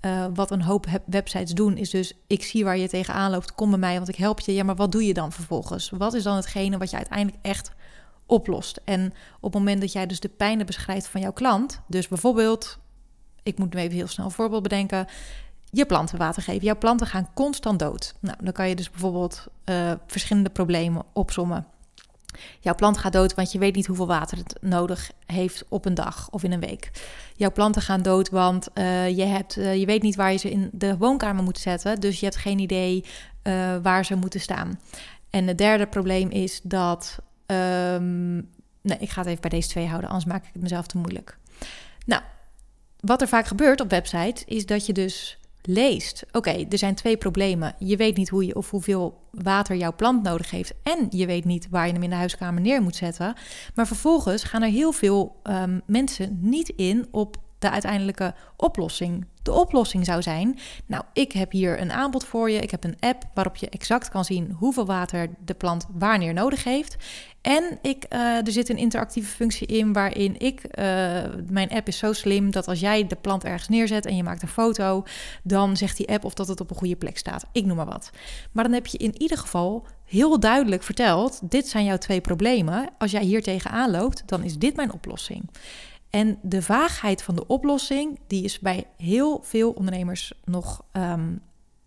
uh, 0.00 0.26
wat 0.34 0.50
een 0.50 0.62
hoop 0.62 0.86
websites 1.06 1.52
doen, 1.52 1.76
is 1.76 1.90
dus: 1.90 2.12
ik 2.26 2.44
zie 2.44 2.64
waar 2.64 2.76
je 2.76 2.88
tegenaan 2.88 3.30
loopt, 3.30 3.54
kom 3.54 3.70
bij 3.70 3.78
mij, 3.78 3.96
want 3.96 4.08
ik 4.08 4.16
help 4.16 4.40
je. 4.40 4.54
Ja, 4.54 4.64
maar 4.64 4.76
wat 4.76 4.92
doe 4.92 5.06
je 5.06 5.14
dan 5.14 5.32
vervolgens? 5.32 5.90
Wat 5.90 6.14
is 6.14 6.22
dan 6.22 6.36
hetgene 6.36 6.78
wat 6.78 6.90
je 6.90 6.96
uiteindelijk 6.96 7.38
echt 7.42 7.72
oplost? 8.26 8.80
En 8.84 9.12
op 9.36 9.52
het 9.52 9.62
moment 9.62 9.80
dat 9.80 9.92
jij 9.92 10.06
dus 10.06 10.20
de 10.20 10.28
pijnen 10.28 10.66
beschrijft 10.66 11.06
van 11.06 11.20
jouw 11.20 11.32
klant, 11.32 11.80
dus 11.86 12.08
bijvoorbeeld, 12.08 12.78
ik 13.42 13.58
moet 13.58 13.74
nu 13.74 13.80
even 13.80 13.96
heel 13.96 14.06
snel 14.06 14.26
een 14.26 14.32
voorbeeld 14.32 14.62
bedenken 14.62 15.06
je 15.70 15.86
planten 15.86 16.18
water 16.18 16.42
geven. 16.42 16.64
Jouw 16.64 16.78
planten 16.78 17.06
gaan 17.06 17.28
constant 17.34 17.78
dood. 17.78 18.14
Nou, 18.20 18.36
dan 18.42 18.52
kan 18.52 18.68
je 18.68 18.74
dus 18.74 18.90
bijvoorbeeld 18.90 19.46
uh, 19.64 19.92
verschillende 20.06 20.50
problemen 20.50 21.02
opsommen. 21.12 21.66
Jouw 22.60 22.74
plant 22.74 22.98
gaat 22.98 23.12
dood, 23.12 23.34
want 23.34 23.52
je 23.52 23.58
weet 23.58 23.74
niet 23.74 23.86
hoeveel 23.86 24.06
water 24.06 24.38
het 24.38 24.56
nodig 24.60 25.10
heeft 25.26 25.64
op 25.68 25.84
een 25.84 25.94
dag 25.94 26.28
of 26.30 26.42
in 26.42 26.52
een 26.52 26.60
week. 26.60 26.90
Jouw 27.36 27.52
planten 27.52 27.82
gaan 27.82 28.02
dood, 28.02 28.30
want 28.30 28.68
uh, 28.74 29.08
je, 29.16 29.24
hebt, 29.24 29.56
uh, 29.56 29.76
je 29.76 29.86
weet 29.86 30.02
niet 30.02 30.16
waar 30.16 30.32
je 30.32 30.38
ze 30.38 30.50
in 30.50 30.68
de 30.72 30.96
woonkamer 30.96 31.44
moet 31.44 31.58
zetten. 31.58 32.00
Dus 32.00 32.20
je 32.20 32.26
hebt 32.26 32.38
geen 32.38 32.58
idee 32.58 33.04
uh, 33.42 33.76
waar 33.82 34.04
ze 34.04 34.14
moeten 34.14 34.40
staan. 34.40 34.80
En 35.30 35.46
het 35.46 35.58
derde 35.58 35.86
probleem 35.86 36.30
is 36.30 36.60
dat. 36.62 37.18
Um, 37.46 38.34
nee, 38.80 38.98
ik 38.98 39.10
ga 39.10 39.20
het 39.20 39.28
even 39.28 39.40
bij 39.40 39.50
deze 39.50 39.68
twee 39.68 39.86
houden, 39.86 40.10
anders 40.10 40.30
maak 40.30 40.44
ik 40.44 40.50
het 40.52 40.62
mezelf 40.62 40.86
te 40.86 40.98
moeilijk. 40.98 41.38
Nou, 42.06 42.22
wat 43.00 43.20
er 43.20 43.28
vaak 43.28 43.46
gebeurt 43.46 43.80
op 43.80 43.90
websites 43.90 44.44
is 44.44 44.66
dat 44.66 44.86
je 44.86 44.92
dus 44.92 45.38
leest: 45.66 46.24
oké, 46.32 46.66
er 46.70 46.78
zijn 46.78 46.94
twee 46.94 47.16
problemen. 47.16 47.74
Je 47.78 47.96
weet 47.96 48.16
niet 48.16 48.28
hoe 48.28 48.46
je 48.46 48.54
of 48.54 48.70
hoeveel 48.70 49.22
water 49.30 49.76
jouw 49.76 49.94
plant 49.94 50.22
nodig 50.22 50.50
heeft. 50.50 50.74
En 50.82 51.06
je 51.10 51.26
weet 51.26 51.44
niet 51.44 51.68
waar 51.70 51.86
je 51.86 51.92
hem 51.92 52.02
in 52.02 52.10
de 52.10 52.16
huiskamer 52.16 52.60
neer 52.60 52.82
moet 52.82 52.96
zetten. 52.96 53.34
Maar 53.74 53.86
vervolgens 53.86 54.44
gaan 54.44 54.62
er 54.62 54.68
heel 54.68 54.92
veel 54.92 55.36
um, 55.42 55.82
mensen 55.86 56.38
niet 56.40 56.68
in 56.68 57.06
op 57.10 57.36
de 57.64 57.70
uiteindelijke 57.70 58.34
oplossing. 58.56 59.26
De 59.42 59.52
oplossing 59.52 60.04
zou 60.04 60.22
zijn: 60.22 60.58
Nou, 60.86 61.04
ik 61.12 61.32
heb 61.32 61.52
hier 61.52 61.80
een 61.80 61.92
aanbod 61.92 62.24
voor 62.24 62.50
je. 62.50 62.58
Ik 62.58 62.70
heb 62.70 62.84
een 62.84 62.96
app 63.00 63.22
waarop 63.34 63.56
je 63.56 63.68
exact 63.68 64.08
kan 64.08 64.24
zien 64.24 64.56
hoeveel 64.58 64.86
water 64.86 65.28
de 65.44 65.54
plant 65.54 65.86
wanneer 65.92 66.32
nodig 66.32 66.64
heeft. 66.64 66.96
En 67.40 67.78
ik, 67.82 68.06
uh, 68.12 68.46
er 68.46 68.52
zit 68.52 68.68
een 68.68 68.76
interactieve 68.76 69.30
functie 69.30 69.66
in 69.66 69.92
waarin 69.92 70.38
ik, 70.38 70.60
uh, 70.62 70.84
mijn 71.48 71.70
app 71.70 71.88
is 71.88 71.98
zo 71.98 72.12
slim 72.12 72.50
dat 72.50 72.68
als 72.68 72.80
jij 72.80 73.06
de 73.06 73.16
plant 73.16 73.44
ergens 73.44 73.68
neerzet 73.68 74.06
en 74.06 74.16
je 74.16 74.22
maakt 74.22 74.42
een 74.42 74.48
foto, 74.48 75.04
dan 75.42 75.76
zegt 75.76 75.96
die 75.96 76.08
app 76.08 76.24
of 76.24 76.34
dat 76.34 76.48
het 76.48 76.60
op 76.60 76.70
een 76.70 76.76
goede 76.76 76.96
plek 76.96 77.18
staat. 77.18 77.46
Ik 77.52 77.64
noem 77.64 77.76
maar 77.76 77.86
wat. 77.86 78.10
Maar 78.52 78.64
dan 78.64 78.72
heb 78.72 78.86
je 78.86 78.98
in 78.98 79.22
ieder 79.22 79.38
geval 79.38 79.86
heel 80.04 80.40
duidelijk 80.40 80.82
verteld: 80.82 81.50
dit 81.50 81.68
zijn 81.68 81.84
jouw 81.84 81.98
twee 81.98 82.20
problemen. 82.20 82.88
Als 82.98 83.10
jij 83.10 83.22
hier 83.22 83.42
tegenaan 83.42 83.90
loopt, 83.90 84.22
dan 84.26 84.42
is 84.42 84.58
dit 84.58 84.76
mijn 84.76 84.92
oplossing. 84.92 85.50
En 86.14 86.38
de 86.42 86.62
vaagheid 86.62 87.22
van 87.22 87.34
de 87.34 87.46
oplossing, 87.46 88.20
die 88.26 88.44
is 88.44 88.58
bij 88.58 88.86
heel 88.96 89.40
veel 89.42 89.70
ondernemers 89.70 90.32
nog 90.44 90.84
um, 90.92 91.40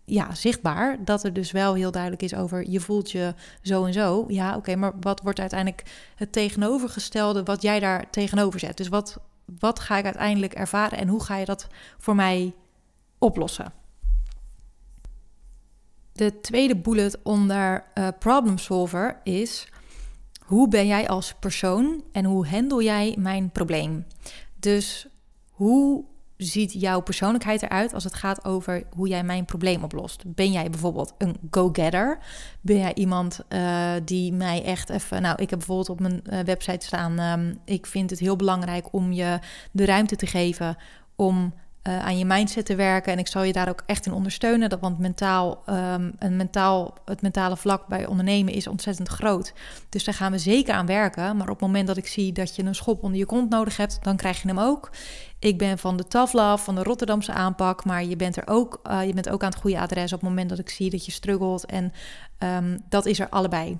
ja, 0.04 0.34
zichtbaar. 0.34 1.04
Dat 1.04 1.24
er 1.24 1.32
dus 1.32 1.50
wel 1.50 1.74
heel 1.74 1.90
duidelijk 1.90 2.22
is 2.22 2.34
over 2.34 2.70
je 2.70 2.80
voelt 2.80 3.10
je 3.10 3.34
zo 3.62 3.84
en 3.84 3.92
zo. 3.92 4.24
Ja, 4.28 4.56
oké, 4.56 4.76
maar 4.76 4.92
wat 5.00 5.20
wordt 5.20 5.40
uiteindelijk 5.40 6.12
het 6.14 6.32
tegenovergestelde 6.32 7.42
wat 7.42 7.62
jij 7.62 7.80
daar 7.80 8.10
tegenover 8.10 8.60
zet? 8.60 8.76
Dus 8.76 8.88
wat, 8.88 9.18
wat 9.58 9.80
ga 9.80 9.96
ik 9.96 10.04
uiteindelijk 10.04 10.52
ervaren 10.52 10.98
en 10.98 11.08
hoe 11.08 11.24
ga 11.24 11.36
je 11.36 11.44
dat 11.44 11.66
voor 11.98 12.14
mij 12.14 12.54
oplossen? 13.18 13.72
De 16.12 16.40
tweede 16.40 16.76
bullet 16.76 17.22
onder 17.22 17.84
uh, 17.94 18.08
problem 18.18 18.58
solver 18.58 19.20
is 19.24 19.68
hoe 20.48 20.68
ben 20.68 20.86
jij 20.86 21.08
als 21.08 21.34
persoon 21.40 22.02
en 22.12 22.24
hoe 22.24 22.46
handel 22.46 22.82
jij 22.82 23.14
mijn 23.18 23.50
probleem? 23.50 24.06
Dus 24.60 25.06
hoe 25.50 26.04
ziet 26.36 26.72
jouw 26.72 27.00
persoonlijkheid 27.00 27.62
eruit 27.62 27.94
als 27.94 28.04
het 28.04 28.14
gaat 28.14 28.44
over 28.44 28.82
hoe 28.94 29.08
jij 29.08 29.24
mijn 29.24 29.44
probleem 29.44 29.82
oplost? 29.82 30.22
Ben 30.26 30.52
jij 30.52 30.70
bijvoorbeeld 30.70 31.14
een 31.18 31.36
go-getter? 31.50 32.18
Ben 32.60 32.76
jij 32.76 32.94
iemand 32.94 33.40
uh, 33.48 33.92
die 34.04 34.32
mij 34.32 34.64
echt 34.64 34.90
even. 34.90 35.22
Nou, 35.22 35.42
ik 35.42 35.50
heb 35.50 35.58
bijvoorbeeld 35.58 35.88
op 35.88 36.00
mijn 36.00 36.22
uh, 36.24 36.40
website 36.40 36.86
staan. 36.86 37.18
Um, 37.18 37.58
ik 37.64 37.86
vind 37.86 38.10
het 38.10 38.18
heel 38.18 38.36
belangrijk 38.36 38.92
om 38.92 39.12
je 39.12 39.38
de 39.72 39.84
ruimte 39.84 40.16
te 40.16 40.26
geven 40.26 40.76
om 41.16 41.54
uh, 41.88 42.04
aan 42.04 42.18
je 42.18 42.24
mindset 42.24 42.66
te 42.66 42.74
werken. 42.74 43.12
En 43.12 43.18
ik 43.18 43.26
zal 43.26 43.42
je 43.42 43.52
daar 43.52 43.68
ook 43.68 43.82
echt 43.86 44.06
in 44.06 44.12
ondersteunen. 44.12 44.80
Want 44.80 44.98
mentaal, 44.98 45.62
um, 45.68 46.12
een 46.18 46.36
mentaal, 46.36 46.94
het 47.04 47.22
mentale 47.22 47.56
vlak 47.56 47.86
bij 47.86 48.06
ondernemen 48.06 48.52
is 48.52 48.66
ontzettend 48.66 49.08
groot. 49.08 49.52
Dus 49.88 50.04
daar 50.04 50.14
gaan 50.14 50.32
we 50.32 50.38
zeker 50.38 50.74
aan 50.74 50.86
werken. 50.86 51.36
Maar 51.36 51.48
op 51.48 51.60
het 51.60 51.66
moment 51.66 51.86
dat 51.86 51.96
ik 51.96 52.06
zie 52.06 52.32
dat 52.32 52.56
je 52.56 52.64
een 52.64 52.74
schop 52.74 53.02
onder 53.02 53.18
je 53.18 53.26
kont 53.26 53.50
nodig 53.50 53.76
hebt, 53.76 53.98
dan 54.02 54.16
krijg 54.16 54.42
je 54.42 54.48
hem 54.48 54.58
ook. 54.58 54.90
Ik 55.38 55.58
ben 55.58 55.78
van 55.78 55.96
de 55.96 56.06
Tough 56.06 56.56
van 56.56 56.74
de 56.74 56.82
Rotterdamse 56.82 57.32
aanpak. 57.32 57.84
Maar 57.84 58.04
je 58.04 58.16
bent 58.16 58.36
er 58.36 58.46
ook, 58.46 58.80
uh, 58.90 59.06
je 59.06 59.14
bent 59.14 59.28
ook 59.28 59.42
aan 59.42 59.50
het 59.50 59.60
goede 59.60 59.80
adres 59.80 60.12
op 60.12 60.20
het 60.20 60.28
moment 60.28 60.48
dat 60.48 60.58
ik 60.58 60.68
zie 60.68 60.90
dat 60.90 61.06
je 61.06 61.12
struggelt. 61.12 61.66
En 61.66 61.92
um, 62.38 62.78
dat 62.88 63.06
is 63.06 63.18
er 63.18 63.28
allebei. 63.28 63.78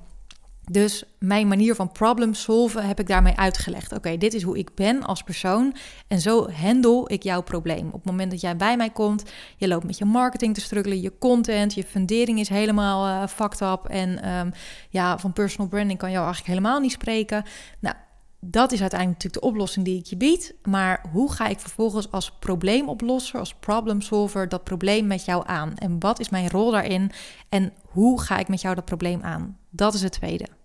Dus 0.70 1.04
mijn 1.18 1.48
manier 1.48 1.74
van 1.74 1.92
problem 1.92 2.34
solven 2.34 2.86
heb 2.86 3.00
ik 3.00 3.06
daarmee 3.06 3.36
uitgelegd. 3.36 3.92
Oké, 3.92 4.16
dit 4.16 4.34
is 4.34 4.42
hoe 4.42 4.58
ik 4.58 4.74
ben 4.74 5.02
als 5.02 5.22
persoon 5.22 5.74
en 6.08 6.20
zo 6.20 6.50
handel 6.50 7.12
ik 7.12 7.22
jouw 7.22 7.42
probleem. 7.42 7.86
Op 7.86 7.92
het 7.92 8.04
moment 8.04 8.30
dat 8.30 8.40
jij 8.40 8.56
bij 8.56 8.76
mij 8.76 8.90
komt, 8.90 9.22
je 9.56 9.68
loopt 9.68 9.84
met 9.84 9.98
je 9.98 10.04
marketing 10.04 10.54
te 10.54 10.60
struggelen, 10.60 11.00
je 11.00 11.18
content, 11.18 11.74
je 11.74 11.84
fundering 11.84 12.38
is 12.38 12.48
helemaal 12.48 13.06
uh, 13.06 13.28
fucked 13.28 13.60
up 13.60 13.84
en 13.84 14.28
um, 14.30 14.52
ja, 14.90 15.18
van 15.18 15.32
personal 15.32 15.68
branding 15.68 15.98
kan 15.98 16.10
jou 16.10 16.24
eigenlijk 16.24 16.54
helemaal 16.54 16.80
niet 16.80 16.92
spreken. 16.92 17.44
Nou, 17.80 17.94
dat 18.40 18.72
is 18.72 18.80
uiteindelijk 18.80 19.22
natuurlijk 19.22 19.42
de 19.42 19.50
oplossing 19.50 19.84
die 19.84 19.98
ik 19.98 20.06
je 20.06 20.16
bied. 20.16 20.54
Maar 20.62 21.04
hoe 21.12 21.32
ga 21.32 21.46
ik 21.46 21.60
vervolgens 21.60 22.10
als 22.10 22.32
probleemoplosser, 22.38 23.38
als 23.38 23.54
problem 23.54 24.00
solver, 24.00 24.48
dat 24.48 24.64
probleem 24.64 25.06
met 25.06 25.24
jou 25.24 25.42
aan? 25.46 25.76
En 25.76 26.00
wat 26.00 26.20
is 26.20 26.28
mijn 26.28 26.50
rol 26.50 26.70
daarin? 26.70 27.10
En 27.48 27.72
hoe 27.84 28.20
ga 28.20 28.38
ik 28.38 28.48
met 28.48 28.60
jou 28.60 28.74
dat 28.74 28.84
probleem 28.84 29.22
aan? 29.22 29.58
Dat 29.70 29.94
is 29.94 30.02
het 30.02 30.12
tweede. 30.12 30.57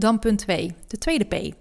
Dan 0.00 0.18
punt 0.18 0.38
2, 0.38 0.74
de 0.86 0.98
tweede 0.98 1.24
P. 1.24 1.54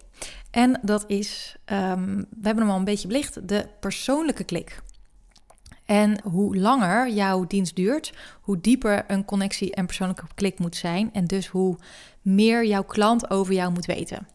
En 0.51 0.79
dat 0.82 1.03
is, 1.08 1.56
ehm, 1.65 2.15
we 2.15 2.41
hebben 2.41 2.63
hem 2.63 2.70
al 2.70 2.77
een 2.77 2.84
beetje 2.84 3.08
belicht, 3.08 3.48
de 3.48 3.67
persoonlijke 3.79 4.44
klik. 4.44 4.82
En 5.86 6.22
hoe 6.24 6.58
langer 6.58 7.10
jouw 7.10 7.48
dienst 7.48 7.75
duurt, 7.75 8.13
hoe 8.41 8.62
dieper 8.62 9.03
een 9.08 9.25
connectie 9.25 9.75
en 9.75 9.86
persoonlijke 9.86 10.25
klik 10.36 10.60
moet 10.60 10.75
zijn. 10.75 11.13
En 11.13 11.25
dus 11.25 11.48
hoe 11.48 11.77
meer 12.22 12.65
jouw 12.65 12.84
klant 12.84 13.29
over 13.29 13.53
jou 13.53 13.72
moet 13.72 13.86
weten. 13.86 14.27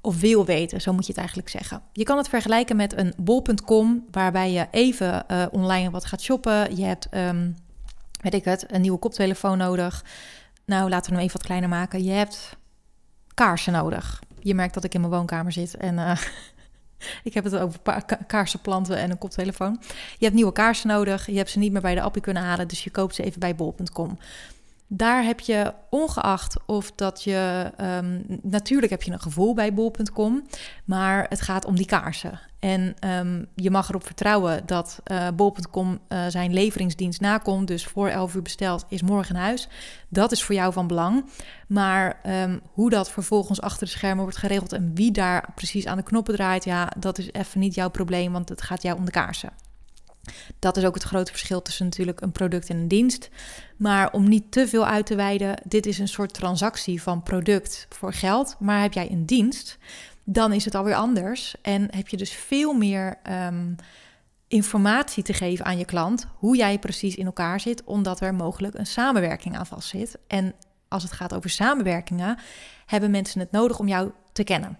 Of 0.00 0.20
wil 0.20 0.44
weten, 0.44 0.80
zo 0.80 0.92
moet 0.92 1.02
je 1.06 1.12
het 1.12 1.18
eigenlijk 1.18 1.48
zeggen. 1.48 1.82
Je 1.92 2.04
kan 2.04 2.16
het 2.16 2.28
vergelijken 2.28 2.76
met 2.76 2.96
een 2.96 3.14
bol.com, 3.16 4.04
waarbij 4.10 4.52
je 4.52 4.66
even 4.70 5.24
uh, 5.30 5.46
online 5.50 5.90
wat 5.90 6.04
gaat 6.04 6.22
shoppen. 6.22 6.76
Je 6.76 6.84
hebt, 6.84 7.08
um, 7.14 7.56
weet 8.20 8.34
ik 8.34 8.44
het, 8.44 8.64
een 8.68 8.80
nieuwe 8.80 8.98
koptelefoon 8.98 9.58
nodig. 9.58 10.04
Nou, 10.66 10.88
laten 10.88 11.10
we 11.10 11.16
hem 11.16 11.24
even 11.24 11.38
wat 11.38 11.46
kleiner 11.46 11.68
maken. 11.68 12.04
Je 12.04 12.10
hebt 12.10 12.56
kaarsen 13.34 13.72
nodig. 13.72 14.22
Je 14.40 14.54
merkt 14.54 14.74
dat 14.74 14.84
ik 14.84 14.94
in 14.94 15.00
mijn 15.00 15.12
woonkamer 15.12 15.52
zit 15.52 15.76
en 15.76 15.94
uh, 15.94 16.20
ik 17.28 17.34
heb 17.34 17.44
het 17.44 17.56
over 17.56 17.80
kaarsenplanten 18.26 18.96
en 18.96 19.10
een 19.10 19.18
koptelefoon. 19.18 19.80
Je 20.18 20.24
hebt 20.24 20.34
nieuwe 20.34 20.52
kaarsen 20.52 20.88
nodig. 20.88 21.26
Je 21.26 21.36
hebt 21.36 21.50
ze 21.50 21.58
niet 21.58 21.72
meer 21.72 21.80
bij 21.80 21.94
de 21.94 22.00
appie 22.00 22.22
kunnen 22.22 22.42
halen, 22.42 22.68
dus 22.68 22.84
je 22.84 22.90
koopt 22.90 23.14
ze 23.14 23.22
even 23.22 23.40
bij 23.40 23.54
bol.com. 23.54 24.18
Daar 24.86 25.24
heb 25.24 25.40
je 25.40 25.74
ongeacht 25.90 26.56
of 26.66 26.92
dat 26.92 27.22
je. 27.22 27.70
Um, 27.80 28.24
natuurlijk 28.42 28.90
heb 28.90 29.02
je 29.02 29.12
een 29.12 29.20
gevoel 29.20 29.54
bij 29.54 29.74
bol.com, 29.74 30.46
maar 30.84 31.26
het 31.28 31.40
gaat 31.40 31.64
om 31.64 31.76
die 31.76 31.86
kaarsen. 31.86 32.40
En 32.58 32.94
um, 33.08 33.46
je 33.54 33.70
mag 33.70 33.88
erop 33.88 34.06
vertrouwen 34.06 34.66
dat 34.66 35.00
uh, 35.04 35.28
bol.com 35.36 35.98
uh, 36.08 36.26
zijn 36.28 36.52
leveringsdienst 36.52 37.20
nakomt. 37.20 37.66
Dus 37.66 37.86
voor 37.86 38.08
11 38.08 38.34
uur 38.34 38.42
besteld 38.42 38.84
is 38.88 39.02
morgen 39.02 39.34
in 39.34 39.40
huis. 39.40 39.68
Dat 40.08 40.32
is 40.32 40.42
voor 40.42 40.54
jou 40.54 40.72
van 40.72 40.86
belang. 40.86 41.24
Maar 41.68 42.20
um, 42.26 42.60
hoe 42.72 42.90
dat 42.90 43.10
vervolgens 43.10 43.60
achter 43.60 43.86
de 43.86 43.92
schermen 43.92 44.22
wordt 44.22 44.38
geregeld 44.38 44.72
en 44.72 44.94
wie 44.94 45.10
daar 45.10 45.52
precies 45.54 45.86
aan 45.86 45.96
de 45.96 46.02
knoppen 46.02 46.34
draait, 46.34 46.64
ja, 46.64 46.92
dat 46.98 47.18
is 47.18 47.32
even 47.32 47.60
niet 47.60 47.74
jouw 47.74 47.90
probleem, 47.90 48.32
want 48.32 48.48
het 48.48 48.62
gaat 48.62 48.82
jou 48.82 48.98
om 48.98 49.04
de 49.04 49.10
kaarsen. 49.10 49.50
Dat 50.58 50.76
is 50.76 50.84
ook 50.84 50.94
het 50.94 51.02
grote 51.02 51.30
verschil 51.30 51.62
tussen 51.62 51.84
natuurlijk 51.84 52.20
een 52.20 52.32
product 52.32 52.68
en 52.68 52.76
een 52.76 52.88
dienst. 52.88 53.28
Maar 53.76 54.12
om 54.12 54.28
niet 54.28 54.52
te 54.52 54.68
veel 54.68 54.86
uit 54.86 55.06
te 55.06 55.14
wijden, 55.14 55.62
dit 55.64 55.86
is 55.86 55.98
een 55.98 56.08
soort 56.08 56.34
transactie 56.34 57.02
van 57.02 57.22
product 57.22 57.86
voor 57.88 58.12
geld. 58.12 58.56
Maar 58.58 58.82
heb 58.82 58.92
jij 58.92 59.10
een 59.10 59.26
dienst, 59.26 59.78
dan 60.24 60.52
is 60.52 60.64
het 60.64 60.74
alweer 60.74 60.94
anders. 60.94 61.54
En 61.62 61.94
heb 61.94 62.08
je 62.08 62.16
dus 62.16 62.32
veel 62.32 62.72
meer 62.72 63.18
um, 63.30 63.76
informatie 64.48 65.22
te 65.22 65.32
geven 65.32 65.64
aan 65.64 65.78
je 65.78 65.84
klant, 65.84 66.26
hoe 66.36 66.56
jij 66.56 66.78
precies 66.78 67.14
in 67.14 67.26
elkaar 67.26 67.60
zit, 67.60 67.84
omdat 67.84 68.20
er 68.20 68.34
mogelijk 68.34 68.74
een 68.74 68.86
samenwerking 68.86 69.56
aan 69.56 69.66
vast 69.66 69.88
zit. 69.88 70.18
En 70.26 70.54
als 70.88 71.02
het 71.02 71.12
gaat 71.12 71.34
over 71.34 71.50
samenwerkingen, 71.50 72.38
hebben 72.86 73.10
mensen 73.10 73.40
het 73.40 73.50
nodig 73.50 73.78
om 73.78 73.88
jou 73.88 74.10
te 74.32 74.44
kennen. 74.44 74.78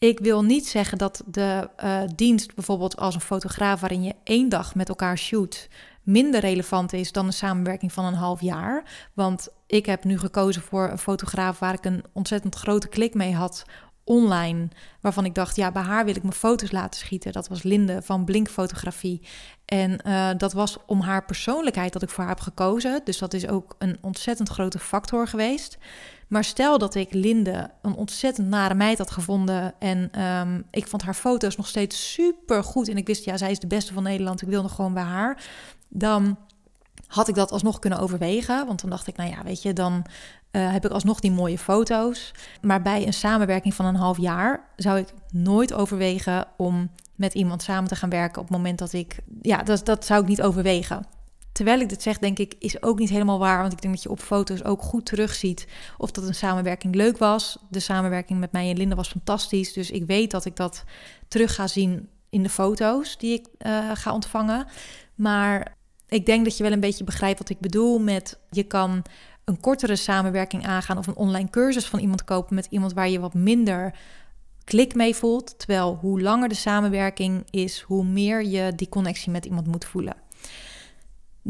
Ik 0.00 0.18
wil 0.18 0.42
niet 0.42 0.68
zeggen 0.68 0.98
dat 0.98 1.22
de 1.26 1.70
uh, 1.84 2.02
dienst, 2.14 2.54
bijvoorbeeld 2.54 2.96
als 2.96 3.14
een 3.14 3.20
fotograaf 3.20 3.80
waarin 3.80 4.02
je 4.02 4.14
één 4.24 4.48
dag 4.48 4.74
met 4.74 4.88
elkaar 4.88 5.18
shoot, 5.18 5.68
minder 6.02 6.40
relevant 6.40 6.92
is 6.92 7.12
dan 7.12 7.26
een 7.26 7.32
samenwerking 7.32 7.92
van 7.92 8.04
een 8.04 8.14
half 8.14 8.40
jaar. 8.40 9.08
Want 9.14 9.48
ik 9.66 9.86
heb 9.86 10.04
nu 10.04 10.18
gekozen 10.18 10.62
voor 10.62 10.90
een 10.90 10.98
fotograaf 10.98 11.58
waar 11.58 11.74
ik 11.74 11.84
een 11.84 12.04
ontzettend 12.12 12.54
grote 12.54 12.88
klik 12.88 13.14
mee 13.14 13.34
had 13.34 13.64
online. 14.04 14.68
Waarvan 15.00 15.24
ik 15.24 15.34
dacht, 15.34 15.56
ja, 15.56 15.72
bij 15.72 15.82
haar 15.82 16.04
wil 16.04 16.16
ik 16.16 16.22
mijn 16.22 16.34
foto's 16.34 16.70
laten 16.70 17.00
schieten. 17.00 17.32
Dat 17.32 17.48
was 17.48 17.62
Linde 17.62 18.02
van 18.02 18.24
Blink 18.24 18.48
Fotografie. 18.48 19.22
En 19.64 20.00
uh, 20.06 20.30
dat 20.36 20.52
was 20.52 20.76
om 20.86 21.00
haar 21.00 21.24
persoonlijkheid 21.24 21.92
dat 21.92 22.02
ik 22.02 22.08
voor 22.08 22.24
haar 22.24 22.34
heb 22.34 22.42
gekozen. 22.42 23.00
Dus 23.04 23.18
dat 23.18 23.34
is 23.34 23.48
ook 23.48 23.74
een 23.78 23.98
ontzettend 24.00 24.48
grote 24.48 24.78
factor 24.78 25.28
geweest. 25.28 25.78
Maar 26.30 26.44
stel 26.44 26.78
dat 26.78 26.94
ik 26.94 27.12
Linde 27.12 27.70
een 27.82 27.94
ontzettend 27.94 28.48
nare 28.48 28.74
meid 28.74 28.98
had 28.98 29.10
gevonden. 29.10 29.74
En 29.78 30.22
um, 30.22 30.64
ik 30.70 30.86
vond 30.86 31.02
haar 31.02 31.14
foto's 31.14 31.56
nog 31.56 31.66
steeds 31.66 32.12
super 32.12 32.64
goed. 32.64 32.88
En 32.88 32.96
ik 32.96 33.06
wist, 33.06 33.24
ja, 33.24 33.36
zij 33.36 33.50
is 33.50 33.58
de 33.58 33.66
beste 33.66 33.92
van 33.92 34.02
Nederland. 34.02 34.42
Ik 34.42 34.48
wil 34.48 34.62
nog 34.62 34.74
gewoon 34.74 34.94
bij 34.94 35.02
haar. 35.02 35.44
Dan 35.88 36.38
had 37.06 37.28
ik 37.28 37.34
dat 37.34 37.50
alsnog 37.50 37.78
kunnen 37.78 37.98
overwegen. 37.98 38.66
Want 38.66 38.80
dan 38.80 38.90
dacht 38.90 39.06
ik, 39.06 39.16
nou 39.16 39.30
ja, 39.30 39.42
weet 39.42 39.62
je, 39.62 39.72
dan 39.72 40.04
uh, 40.52 40.72
heb 40.72 40.84
ik 40.84 40.90
alsnog 40.90 41.20
die 41.20 41.30
mooie 41.30 41.58
foto's. 41.58 42.34
Maar 42.60 42.82
bij 42.82 43.06
een 43.06 43.12
samenwerking 43.12 43.74
van 43.74 43.84
een 43.84 43.96
half 43.96 44.18
jaar 44.18 44.68
zou 44.76 44.98
ik 44.98 45.12
nooit 45.32 45.72
overwegen 45.72 46.46
om 46.56 46.90
met 47.14 47.34
iemand 47.34 47.62
samen 47.62 47.88
te 47.88 47.96
gaan 47.96 48.10
werken 48.10 48.40
op 48.42 48.48
het 48.48 48.56
moment 48.56 48.78
dat 48.78 48.92
ik. 48.92 49.18
Ja, 49.42 49.62
dat, 49.62 49.86
dat 49.86 50.06
zou 50.06 50.22
ik 50.22 50.28
niet 50.28 50.42
overwegen. 50.42 51.06
Terwijl 51.60 51.80
ik 51.80 51.88
dit 51.88 52.02
zeg, 52.02 52.18
denk 52.18 52.38
ik, 52.38 52.54
is 52.58 52.82
ook 52.82 52.98
niet 52.98 53.08
helemaal 53.08 53.38
waar. 53.38 53.60
Want 53.60 53.72
ik 53.72 53.80
denk 53.80 53.94
dat 53.94 54.02
je 54.02 54.10
op 54.10 54.20
foto's 54.20 54.64
ook 54.64 54.82
goed 54.82 55.06
terugziet 55.06 55.66
of 55.98 56.10
dat 56.10 56.26
een 56.26 56.34
samenwerking 56.34 56.94
leuk 56.94 57.18
was. 57.18 57.58
De 57.70 57.80
samenwerking 57.80 58.40
met 58.40 58.52
mij 58.52 58.70
en 58.70 58.76
Linda 58.76 58.94
was 58.94 59.08
fantastisch. 59.08 59.72
Dus 59.72 59.90
ik 59.90 60.06
weet 60.06 60.30
dat 60.30 60.44
ik 60.44 60.56
dat 60.56 60.84
terug 61.28 61.54
ga 61.54 61.66
zien 61.66 62.08
in 62.30 62.42
de 62.42 62.48
foto's 62.48 63.18
die 63.18 63.32
ik 63.32 63.46
uh, 63.58 63.90
ga 63.94 64.12
ontvangen. 64.12 64.66
Maar 65.14 65.76
ik 66.08 66.26
denk 66.26 66.44
dat 66.44 66.56
je 66.56 66.62
wel 66.62 66.72
een 66.72 66.80
beetje 66.80 67.04
begrijpt 67.04 67.38
wat 67.38 67.48
ik 67.48 67.60
bedoel 67.60 67.98
met 67.98 68.38
je 68.50 68.62
kan 68.62 69.02
een 69.44 69.60
kortere 69.60 69.96
samenwerking 69.96 70.66
aangaan 70.66 70.98
of 70.98 71.06
een 71.06 71.16
online 71.16 71.50
cursus 71.50 71.86
van 71.86 71.98
iemand 71.98 72.24
kopen 72.24 72.54
met 72.54 72.66
iemand 72.70 72.92
waar 72.92 73.08
je 73.08 73.20
wat 73.20 73.34
minder 73.34 73.94
klik 74.64 74.94
mee 74.94 75.14
voelt. 75.14 75.58
Terwijl 75.58 75.98
hoe 76.00 76.20
langer 76.20 76.48
de 76.48 76.54
samenwerking 76.54 77.44
is, 77.50 77.80
hoe 77.80 78.04
meer 78.04 78.44
je 78.44 78.72
die 78.76 78.88
connectie 78.88 79.30
met 79.30 79.44
iemand 79.44 79.66
moet 79.66 79.84
voelen. 79.84 80.16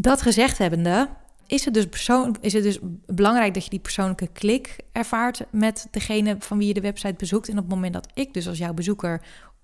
Dat 0.00 0.22
gezegd 0.22 0.58
hebbende, 0.58 1.08
is 1.46 1.64
het, 1.64 1.74
dus 1.74 1.86
persoon, 1.86 2.36
is 2.40 2.52
het 2.52 2.62
dus 2.62 2.78
belangrijk 3.06 3.54
dat 3.54 3.64
je 3.64 3.70
die 3.70 3.78
persoonlijke 3.78 4.28
klik 4.32 4.76
ervaart 4.92 5.44
met 5.50 5.88
degene 5.90 6.36
van 6.38 6.58
wie 6.58 6.66
je 6.66 6.74
de 6.74 6.80
website 6.80 7.14
bezoekt. 7.16 7.48
En 7.48 7.56
op 7.56 7.64
het 7.64 7.74
moment 7.74 7.92
dat 7.92 8.08
ik 8.14 8.34
dus 8.34 8.48
als 8.48 8.58
jouw 8.58 8.72
bezoeker 8.74 9.22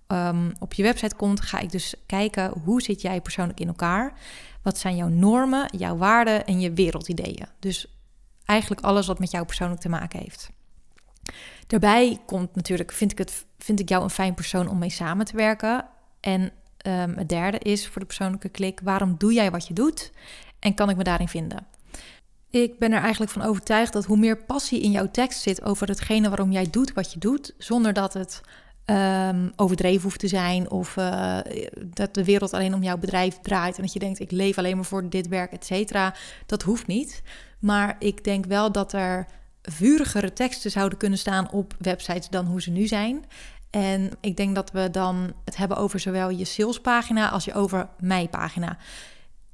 um, 0.09 0.53
op 0.59 0.75
je 0.75 0.83
website 0.83 1.17
komt, 1.17 1.41
ga 1.41 1.59
ik 1.59 1.71
dus 1.71 1.95
kijken 2.07 2.53
hoe 2.65 2.83
zit 2.83 3.01
jij 3.01 3.21
persoonlijk 3.21 3.61
in 3.61 3.67
elkaar. 3.67 4.13
Wat 4.63 4.79
zijn 4.79 4.97
jouw 4.97 5.09
normen, 5.09 5.77
jouw 5.77 5.97
waarden 5.97 6.47
en 6.47 6.61
je 6.61 6.73
wereldideeën. 6.73 7.47
Dus 7.59 7.97
eigenlijk 8.45 8.81
alles 8.81 9.07
wat 9.07 9.19
met 9.19 9.31
jou 9.31 9.45
persoonlijk 9.45 9.81
te 9.81 9.89
maken 9.89 10.21
heeft. 10.21 10.51
Daarbij 11.67 12.21
komt 12.27 12.55
natuurlijk, 12.55 12.93
vind 12.93 13.13
ik, 13.13 13.19
het, 13.19 13.45
vind 13.59 13.81
ik 13.81 13.89
jou 13.89 14.03
een 14.03 14.11
fijn 14.11 14.35
persoon 14.35 14.69
om 14.69 14.79
mee 14.79 14.91
samen 14.91 15.27
te 15.27 15.37
werken. 15.37 15.85
En 16.21 16.53
um, 16.87 17.17
het 17.17 17.29
derde 17.29 17.59
is 17.59 17.89
voor 17.89 18.01
de 18.01 18.07
persoonlijke 18.07 18.49
klik, 18.49 18.81
waarom 18.83 19.15
doe 19.19 19.33
jij 19.33 19.51
wat 19.51 19.67
je 19.69 19.75
doet? 19.75 20.13
En 20.59 20.75
kan 20.75 20.91
ik 20.91 20.97
me 20.97 21.05
daarin 21.05 21.29
vinden? 21.29 21.67
Ik 22.51 22.79
ben 22.79 22.93
er 22.93 23.01
eigenlijk 23.01 23.33
van 23.33 23.43
overtuigd 23.43 23.93
dat 23.93 24.05
hoe 24.05 24.17
meer 24.17 24.37
passie 24.37 24.81
in 24.81 24.91
jouw 24.91 25.11
tekst 25.11 25.41
zit 25.41 25.63
over 25.63 25.89
hetgene 25.89 26.29
waarom 26.29 26.53
jij 26.53 26.71
doet 26.71 26.93
wat 26.93 27.13
je 27.13 27.19
doet, 27.19 27.55
zonder 27.59 27.93
dat 27.93 28.13
het 28.13 28.41
um, 28.87 29.53
overdreven 29.57 30.03
hoeft 30.03 30.19
te 30.19 30.29
zijn 30.29 30.71
of 30.71 30.97
uh, 30.97 31.39
dat 31.85 32.15
de 32.15 32.25
wereld 32.25 32.53
alleen 32.53 32.75
om 32.75 32.83
jouw 32.83 32.99
bedrijf 32.99 33.39
draait 33.39 33.77
en 33.77 33.83
dat 33.83 33.93
je 33.93 33.99
denkt 33.99 34.21
ik 34.21 34.31
leef 34.31 34.59
alleen 34.59 34.77
maar 34.77 34.85
voor 34.85 35.09
dit 35.09 35.29
werk, 35.29 35.53
et 35.53 35.65
cetera. 35.65 36.15
Dat 36.47 36.63
hoeft 36.63 36.87
niet. 36.87 37.23
Maar 37.59 37.97
ik 37.99 38.25
denk 38.25 38.47
wel 38.47 38.73
dat 38.73 38.93
er 38.93 39.27
vurigere 39.63 40.33
teksten 40.33 40.71
zouden 40.71 40.99
kunnen 40.99 41.19
staan 41.19 41.51
op 41.51 41.75
websites 41.79 42.29
dan 42.29 42.47
hoe 42.47 42.63
ze 42.63 42.71
nu 42.71 42.87
zijn. 42.87 43.25
En 43.77 44.11
ik 44.21 44.37
denk 44.37 44.55
dat 44.55 44.71
we 44.71 44.91
dan 44.91 45.33
het 45.45 45.57
hebben 45.57 45.77
over 45.77 46.01
zowel 46.01 46.31
je 46.31 46.45
salespagina 46.45 47.31
als 47.31 47.45
je 47.45 47.55
over 47.55 47.89
mijn 47.99 48.29
pagina. 48.29 48.79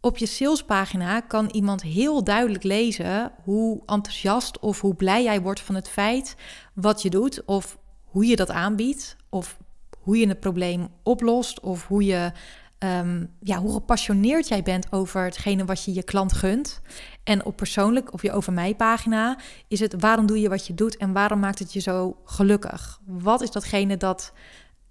Op 0.00 0.18
je 0.18 0.26
salespagina 0.26 1.20
kan 1.20 1.48
iemand 1.52 1.82
heel 1.82 2.24
duidelijk 2.24 2.62
lezen 2.62 3.32
hoe 3.44 3.82
enthousiast 3.86 4.58
of 4.58 4.80
hoe 4.80 4.94
blij 4.94 5.22
jij 5.22 5.40
wordt 5.40 5.60
van 5.60 5.74
het 5.74 5.88
feit 5.88 6.36
wat 6.74 7.02
je 7.02 7.10
doet 7.10 7.44
of 7.44 7.78
hoe 8.04 8.26
je 8.26 8.36
dat 8.36 8.50
aanbiedt 8.50 9.16
of 9.28 9.58
hoe 9.98 10.18
je 10.18 10.28
het 10.28 10.40
probleem 10.40 10.88
oplost 11.02 11.60
of 11.60 11.86
hoe 11.86 12.04
je 12.04 12.32
um, 12.78 13.30
ja, 13.40 13.58
hoe 13.58 13.72
gepassioneerd 13.72 14.48
jij 14.48 14.62
bent 14.62 14.92
over 14.92 15.24
hetgene 15.24 15.64
wat 15.64 15.84
je 15.84 15.94
je 15.94 16.02
klant 16.02 16.32
gunt. 16.32 16.80
En 17.24 17.44
op 17.44 17.56
persoonlijk, 17.56 18.12
of 18.12 18.22
je 18.22 18.32
over 18.32 18.52
mij 18.52 18.74
pagina, 18.74 19.38
is 19.68 19.80
het 19.80 19.94
waarom 19.98 20.26
doe 20.26 20.40
je 20.40 20.48
wat 20.48 20.66
je 20.66 20.74
doet 20.74 20.96
en 20.96 21.12
waarom 21.12 21.38
maakt 21.38 21.58
het 21.58 21.72
je 21.72 21.80
zo 21.80 22.16
gelukkig? 22.24 23.00
Wat 23.04 23.40
is 23.40 23.50
datgene 23.50 23.96
dat, 23.96 24.32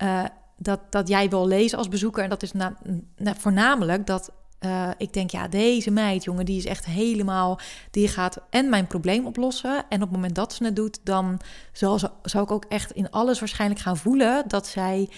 uh, 0.03 0.23
dat, 0.57 0.79
dat 0.89 1.07
jij 1.07 1.29
wil 1.29 1.47
lezen 1.47 1.77
als 1.77 1.87
bezoeker? 1.87 2.23
En 2.23 2.29
dat 2.29 2.43
is 2.43 2.51
na, 2.51 2.73
na, 3.17 3.35
voornamelijk 3.35 4.07
dat 4.07 4.31
uh, 4.65 4.89
ik 4.97 5.13
denk, 5.13 5.29
ja, 5.29 5.47
deze 5.47 5.91
meid, 5.91 6.23
jongen, 6.23 6.45
die 6.45 6.57
is 6.57 6.65
echt 6.65 6.85
helemaal, 6.85 7.59
die 7.91 8.07
gaat 8.07 8.37
en 8.49 8.69
mijn 8.69 8.87
probleem 8.87 9.25
oplossen. 9.25 9.83
En 9.89 9.95
op 9.95 10.01
het 10.01 10.11
moment 10.11 10.35
dat 10.35 10.53
ze 10.53 10.65
het 10.65 10.75
doet, 10.75 10.99
dan 11.03 11.39
zal, 11.71 11.99
ze, 11.99 12.09
ik 12.23 12.51
ook 12.51 12.65
echt 12.65 12.91
in 12.91 13.09
alles 13.09 13.39
waarschijnlijk 13.39 13.81
gaan 13.81 13.97
voelen 13.97 14.43
dat 14.47 14.67
zij 14.67 15.09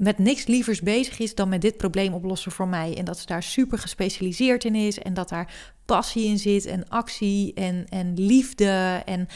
met 0.00 0.18
niks 0.18 0.46
lievers 0.46 0.80
bezig 0.80 1.18
is 1.18 1.34
dan 1.34 1.48
met 1.48 1.60
dit 1.60 1.76
probleem 1.76 2.14
oplossen 2.14 2.52
voor 2.52 2.68
mij. 2.68 2.96
En 2.96 3.04
dat 3.04 3.18
ze 3.18 3.26
daar 3.26 3.42
super 3.42 3.78
gespecialiseerd 3.78 4.64
in 4.64 4.74
is 4.74 4.98
en 4.98 5.14
dat 5.14 5.28
daar 5.28 5.52
passie 5.84 6.26
in 6.26 6.38
zit 6.38 6.66
en 6.66 6.88
actie 6.88 7.54
en, 7.54 7.86
en 7.88 8.14
liefde. 8.14 9.02
En 9.04 9.28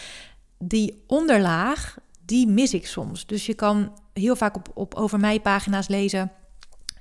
die 0.59 1.02
onderlaag, 1.06 1.97
die 2.25 2.47
mis 2.47 2.75
ik 2.75 2.87
soms. 2.87 3.26
Dus 3.26 3.47
je 3.47 3.54
kan 3.54 3.92
heel 4.12 4.37
vaak 4.37 4.56
op, 4.56 4.71
op 4.75 4.94
over 4.94 5.18
mij 5.18 5.40
pagina's 5.40 5.88
lezen. 5.88 6.33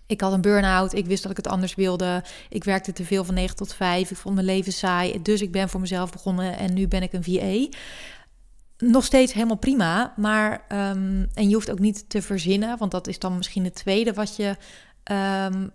Ik 0.07 0.21
had 0.21 0.33
een 0.33 0.41
burn-out, 0.41 0.93
ik 0.93 1.05
wist 1.05 1.21
dat 1.21 1.31
ik 1.31 1.37
het 1.37 1.47
anders 1.47 1.75
wilde. 1.75 2.23
Ik 2.49 2.63
werkte 2.63 2.93
te 2.93 3.05
veel 3.05 3.23
van 3.23 3.33
9 3.33 3.55
tot 3.55 3.73
5, 3.73 4.11
ik 4.11 4.17
vond 4.17 4.35
mijn 4.35 4.47
leven 4.47 4.73
saai. 4.73 5.21
Dus 5.21 5.41
ik 5.41 5.51
ben 5.51 5.69
voor 5.69 5.79
mezelf 5.79 6.11
begonnen 6.11 6.57
en 6.57 6.73
nu 6.73 6.87
ben 6.87 7.01
ik 7.01 7.13
een 7.13 7.23
VA 7.23 7.77
nog 8.77 9.05
steeds 9.05 9.33
helemaal 9.33 9.57
prima. 9.57 10.13
Maar, 10.17 10.65
ehm, 10.67 11.25
en 11.33 11.49
je 11.49 11.53
hoeft 11.53 11.71
ook 11.71 11.79
niet 11.79 12.09
te 12.09 12.21
verzinnen, 12.21 12.77
want 12.77 12.91
dat 12.91 13.07
is 13.07 13.19
dan 13.19 13.37
misschien 13.37 13.63
het 13.63 13.75
tweede 13.75 14.13
wat 14.13 14.35
je, 14.35 14.55
um, 15.11 15.71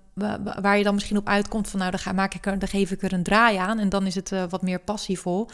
waar 0.62 0.78
je 0.78 0.84
dan 0.84 0.94
misschien 0.94 1.16
op 1.16 1.28
uitkomt 1.28 1.68
van 1.68 1.78
nou, 1.78 1.90
dan, 1.90 2.00
ga, 2.00 2.12
maak 2.12 2.34
ik 2.34 2.46
er, 2.46 2.58
dan 2.58 2.68
geef 2.68 2.90
ik 2.90 3.02
er 3.02 3.12
een 3.12 3.22
draai 3.22 3.56
aan 3.56 3.78
en 3.78 3.88
dan 3.88 4.06
is 4.06 4.14
het 4.14 4.30
uh, 4.30 4.44
wat 4.48 4.62
meer 4.62 4.80
passievol. 4.80 5.48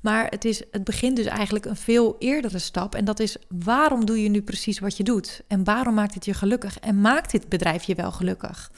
Maar 0.00 0.26
het, 0.30 0.44
is, 0.44 0.62
het 0.70 0.84
begint 0.84 1.16
dus 1.16 1.26
eigenlijk 1.26 1.64
een 1.64 1.76
veel 1.76 2.16
eerdere 2.18 2.58
stap 2.58 2.94
en 2.94 3.04
dat 3.04 3.20
is 3.20 3.36
waarom 3.48 4.04
doe 4.04 4.22
je 4.22 4.28
nu 4.28 4.42
precies 4.42 4.78
wat 4.78 4.96
je 4.96 5.02
doet? 5.02 5.42
En 5.46 5.64
waarom 5.64 5.94
maakt 5.94 6.14
het 6.14 6.24
je 6.24 6.34
gelukkig? 6.34 6.78
En 6.78 7.00
maakt 7.00 7.30
dit 7.30 7.48
bedrijf 7.48 7.82
je 7.82 7.94
wel 7.94 8.12
gelukkig? 8.12 8.70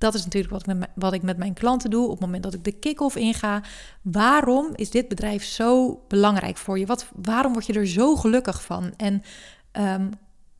Dat 0.00 0.14
is 0.14 0.24
natuurlijk 0.24 0.52
wat 0.52 0.66
ik, 0.66 0.76
met, 0.76 0.88
wat 0.94 1.12
ik 1.12 1.22
met 1.22 1.36
mijn 1.36 1.54
klanten 1.54 1.90
doe 1.90 2.04
op 2.04 2.10
het 2.10 2.20
moment 2.20 2.42
dat 2.42 2.54
ik 2.54 2.64
de 2.64 2.72
kick-off 2.72 3.16
inga. 3.16 3.62
Waarom 4.02 4.72
is 4.74 4.90
dit 4.90 5.08
bedrijf 5.08 5.44
zo 5.44 6.00
belangrijk 6.08 6.56
voor 6.56 6.78
je? 6.78 6.86
Wat, 6.86 7.06
waarom 7.14 7.52
word 7.52 7.66
je 7.66 7.72
er 7.72 7.86
zo 7.86 8.16
gelukkig 8.16 8.62
van? 8.62 8.92
En 8.96 9.22
um, 9.72 10.10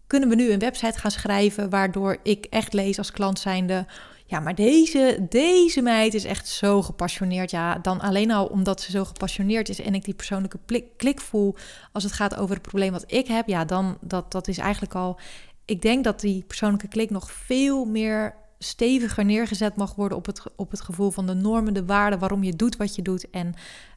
kunnen 0.06 0.28
we 0.28 0.34
nu 0.34 0.50
een 0.50 0.58
website 0.58 0.98
gaan 0.98 1.10
schrijven 1.10 1.70
waardoor 1.70 2.16
ik 2.22 2.46
echt 2.50 2.72
lees 2.72 2.98
als 2.98 3.10
klant 3.10 3.38
zijnde... 3.38 3.86
Ja, 4.26 4.40
maar 4.40 4.54
deze, 4.54 5.26
deze 5.28 5.82
meid 5.82 6.14
is 6.14 6.24
echt 6.24 6.48
zo 6.48 6.82
gepassioneerd. 6.82 7.50
Ja, 7.50 7.78
dan 7.78 8.00
alleen 8.00 8.30
al 8.30 8.46
omdat 8.46 8.80
ze 8.80 8.90
zo 8.90 9.04
gepassioneerd 9.04 9.68
is 9.68 9.80
en 9.80 9.94
ik 9.94 10.04
die 10.04 10.14
persoonlijke 10.14 10.58
klik 10.96 11.20
voel 11.20 11.54
als 11.92 12.02
het 12.02 12.12
gaat 12.12 12.36
over 12.36 12.54
het 12.54 12.62
probleem 12.62 12.92
wat 12.92 13.12
ik 13.12 13.26
heb. 13.26 13.48
Ja, 13.48 13.64
dan 13.64 13.98
dat, 14.00 14.32
dat 14.32 14.48
is 14.48 14.58
eigenlijk 14.58 14.94
al. 14.94 15.18
Ik 15.64 15.82
denk 15.82 16.04
dat 16.04 16.20
die 16.20 16.44
persoonlijke 16.46 16.88
klik 16.88 17.10
nog 17.10 17.30
veel 17.30 17.84
meer 17.84 18.34
steviger 18.62 19.24
neergezet 19.24 19.76
mag 19.76 19.94
worden 19.94 20.18
op 20.18 20.26
het, 20.26 20.42
op 20.56 20.70
het 20.70 20.80
gevoel 20.80 21.10
van 21.10 21.26
de 21.26 21.34
normen, 21.34 21.74
de 21.74 21.84
waarden, 21.84 22.18
waarom 22.18 22.42
je 22.42 22.56
doet 22.56 22.76
wat 22.76 22.94
je 22.94 23.02
doet. 23.02 23.30
En 23.30 23.54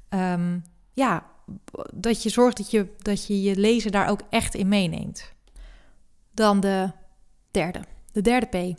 um, 0.10 0.64
ja, 0.94 1.26
dat 1.94 2.24
je 2.24 2.30
zorgt 2.30 2.58
dat 2.58 2.72
je, 2.72 2.88
dat 2.98 3.28
je 3.28 3.42
je 3.42 3.56
lezer 3.56 3.92
daar 3.92 4.10
ook 4.10 4.22
echt 4.30 4.56
in 4.56 4.68
meeneemt. 4.68 5.32
Dan 6.32 6.60
de 6.60 6.92
derde, 7.52 7.82
de 8.12 8.22
derde 8.22 8.46
P. 8.46 8.78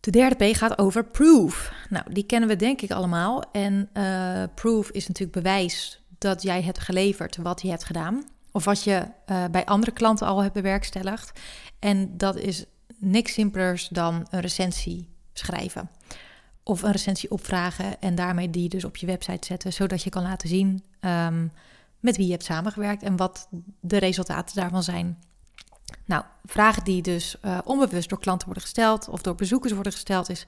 De 0.00 0.10
derde 0.10 0.50
P 0.50 0.56
gaat 0.56 0.78
over 0.78 1.04
proof. 1.04 1.72
Nou, 1.88 2.12
die 2.12 2.24
kennen 2.24 2.48
we 2.48 2.56
denk 2.56 2.80
ik 2.80 2.90
allemaal. 2.90 3.42
En 3.52 3.88
uh, 3.94 4.42
proof 4.54 4.90
is 4.90 5.08
natuurlijk 5.08 5.42
bewijs 5.42 6.04
dat 6.18 6.42
jij 6.42 6.62
hebt 6.62 6.78
geleverd 6.78 7.36
wat 7.36 7.62
je 7.62 7.68
hebt 7.68 7.84
gedaan. 7.84 8.24
Of 8.52 8.64
wat 8.64 8.84
je 8.84 9.06
uh, 9.26 9.44
bij 9.50 9.64
andere 9.64 9.92
klanten 9.92 10.26
al 10.26 10.42
hebt 10.42 10.54
bewerkstelligd. 10.54 11.40
En 11.78 12.16
dat 12.16 12.36
is 12.36 12.64
niks 12.98 13.32
simpelers 13.32 13.88
dan 13.88 14.26
een 14.30 14.40
recensie 14.40 15.08
schrijven. 15.32 15.90
Of 16.62 16.82
een 16.82 16.92
recensie 16.92 17.30
opvragen 17.30 18.00
en 18.00 18.14
daarmee 18.14 18.50
die 18.50 18.68
dus 18.68 18.84
op 18.84 18.96
je 18.96 19.06
website 19.06 19.46
zetten, 19.46 19.72
zodat 19.72 20.02
je 20.02 20.10
kan 20.10 20.22
laten 20.22 20.48
zien 20.48 20.84
um, 21.00 21.52
met 22.00 22.16
wie 22.16 22.26
je 22.26 22.32
hebt 22.32 22.44
samengewerkt 22.44 23.02
en 23.02 23.16
wat 23.16 23.48
de 23.80 23.98
resultaten 23.98 24.56
daarvan 24.56 24.82
zijn. 24.82 25.18
Nou, 26.04 26.24
vragen 26.44 26.84
die 26.84 27.02
dus 27.02 27.36
uh, 27.44 27.58
onbewust 27.64 28.08
door 28.08 28.20
klanten 28.20 28.46
worden 28.46 28.64
gesteld 28.64 29.08
of 29.08 29.22
door 29.22 29.34
bezoekers 29.34 29.72
worden 29.72 29.92
gesteld 29.92 30.28
is: 30.28 30.46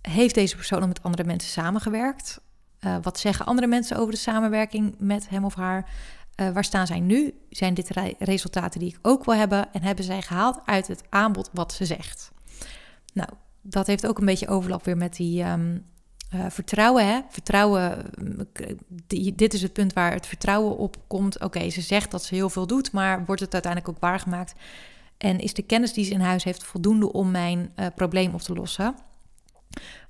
heeft 0.00 0.34
deze 0.34 0.56
persoon 0.56 0.80
al 0.80 0.86
met 0.86 1.02
andere 1.02 1.24
mensen 1.24 1.50
samengewerkt? 1.50 2.40
Uh, 2.80 2.96
wat 3.02 3.18
zeggen 3.18 3.46
andere 3.46 3.66
mensen 3.66 3.96
over 3.96 4.12
de 4.12 4.18
samenwerking 4.18 4.94
met 4.98 5.28
hem 5.28 5.44
of 5.44 5.54
haar? 5.54 5.90
Uh, 6.36 6.50
waar 6.50 6.64
staan 6.64 6.86
zij 6.86 7.00
nu? 7.00 7.34
Zijn 7.50 7.74
dit 7.74 7.90
resultaten 8.18 8.80
die 8.80 8.88
ik 8.88 8.98
ook 9.02 9.24
wil 9.24 9.34
hebben? 9.34 9.72
En 9.72 9.82
hebben 9.82 10.04
zij 10.04 10.22
gehaald 10.22 10.60
uit 10.64 10.88
het 10.88 11.02
aanbod 11.08 11.50
wat 11.52 11.72
ze 11.72 11.84
zegt? 11.84 12.32
Nou, 13.12 13.28
dat 13.62 13.86
heeft 13.86 14.06
ook 14.06 14.18
een 14.18 14.24
beetje 14.26 14.48
overlap 14.48 14.84
weer 14.84 14.96
met 14.96 15.16
die 15.16 15.44
um, 15.44 15.84
uh, 16.34 16.44
vertrouwen. 16.48 17.06
Hè? 17.06 17.20
Vertrouwen, 17.28 18.10
die, 19.06 19.34
dit 19.34 19.54
is 19.54 19.62
het 19.62 19.72
punt 19.72 19.92
waar 19.92 20.12
het 20.12 20.26
vertrouwen 20.26 20.76
op 20.76 20.96
komt. 21.06 21.40
Oké, 21.40 21.70
ze 21.70 21.80
zegt 21.80 22.10
dat 22.10 22.24
ze 22.24 22.34
heel 22.34 22.50
veel 22.50 22.66
doet, 22.66 22.92
maar 22.92 23.24
wordt 23.24 23.40
het 23.40 23.52
uiteindelijk 23.52 23.92
ook 23.92 24.00
waargemaakt? 24.00 24.54
En 25.18 25.38
is 25.38 25.54
de 25.54 25.62
kennis 25.62 25.92
die 25.92 26.04
ze 26.04 26.12
in 26.12 26.20
huis 26.20 26.44
heeft 26.44 26.64
voldoende 26.64 27.12
om 27.12 27.30
mijn 27.30 27.74
probleem 27.94 28.34
op 28.34 28.40
te 28.40 28.52
lossen? 28.52 28.94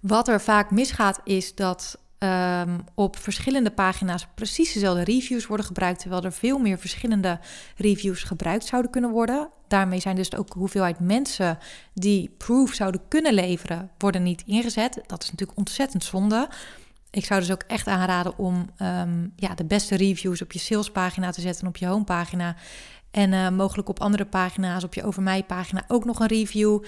Wat 0.00 0.28
er 0.28 0.40
vaak 0.40 0.70
misgaat 0.70 1.20
is 1.24 1.54
dat 1.54 1.98
um, 2.18 2.84
op 2.94 3.16
verschillende 3.16 3.70
pagina's 3.70 4.26
precies 4.34 4.72
dezelfde 4.72 5.04
reviews 5.04 5.46
worden 5.46 5.66
gebruikt, 5.66 6.00
terwijl 6.00 6.22
er 6.22 6.32
veel 6.32 6.58
meer 6.58 6.78
verschillende 6.78 7.38
reviews 7.76 8.22
gebruikt 8.22 8.64
zouden 8.64 8.90
kunnen 8.90 9.10
worden. 9.10 9.48
Daarmee 9.68 10.00
zijn 10.00 10.16
dus 10.16 10.34
ook 10.34 10.52
de 10.52 10.58
hoeveelheid 10.58 11.00
mensen 11.00 11.58
die 11.94 12.34
proof 12.36 12.72
zouden 12.72 13.00
kunnen 13.08 13.34
leveren, 13.34 13.90
worden 13.98 14.22
niet 14.22 14.42
ingezet. 14.46 15.00
Dat 15.06 15.22
is 15.22 15.30
natuurlijk 15.30 15.58
ontzettend 15.58 16.04
zonde. 16.04 16.48
Ik 17.10 17.24
zou 17.24 17.40
dus 17.40 17.52
ook 17.52 17.62
echt 17.62 17.86
aanraden 17.86 18.38
om 18.38 18.70
um, 18.82 19.32
ja, 19.36 19.54
de 19.54 19.64
beste 19.64 19.96
reviews 19.96 20.42
op 20.42 20.52
je 20.52 20.58
salespagina 20.58 21.30
te 21.30 21.40
zetten, 21.40 21.66
op 21.66 21.76
je 21.76 21.86
homepagina. 21.86 22.56
En 23.10 23.32
uh, 23.32 23.48
mogelijk 23.48 23.88
op 23.88 24.00
andere 24.00 24.24
pagina's, 24.24 24.84
op 24.84 24.94
je 24.94 25.04
over 25.04 25.22
mij 25.22 25.42
pagina 25.42 25.84
ook 25.88 26.04
nog 26.04 26.20
een 26.20 26.26
review 26.26 26.82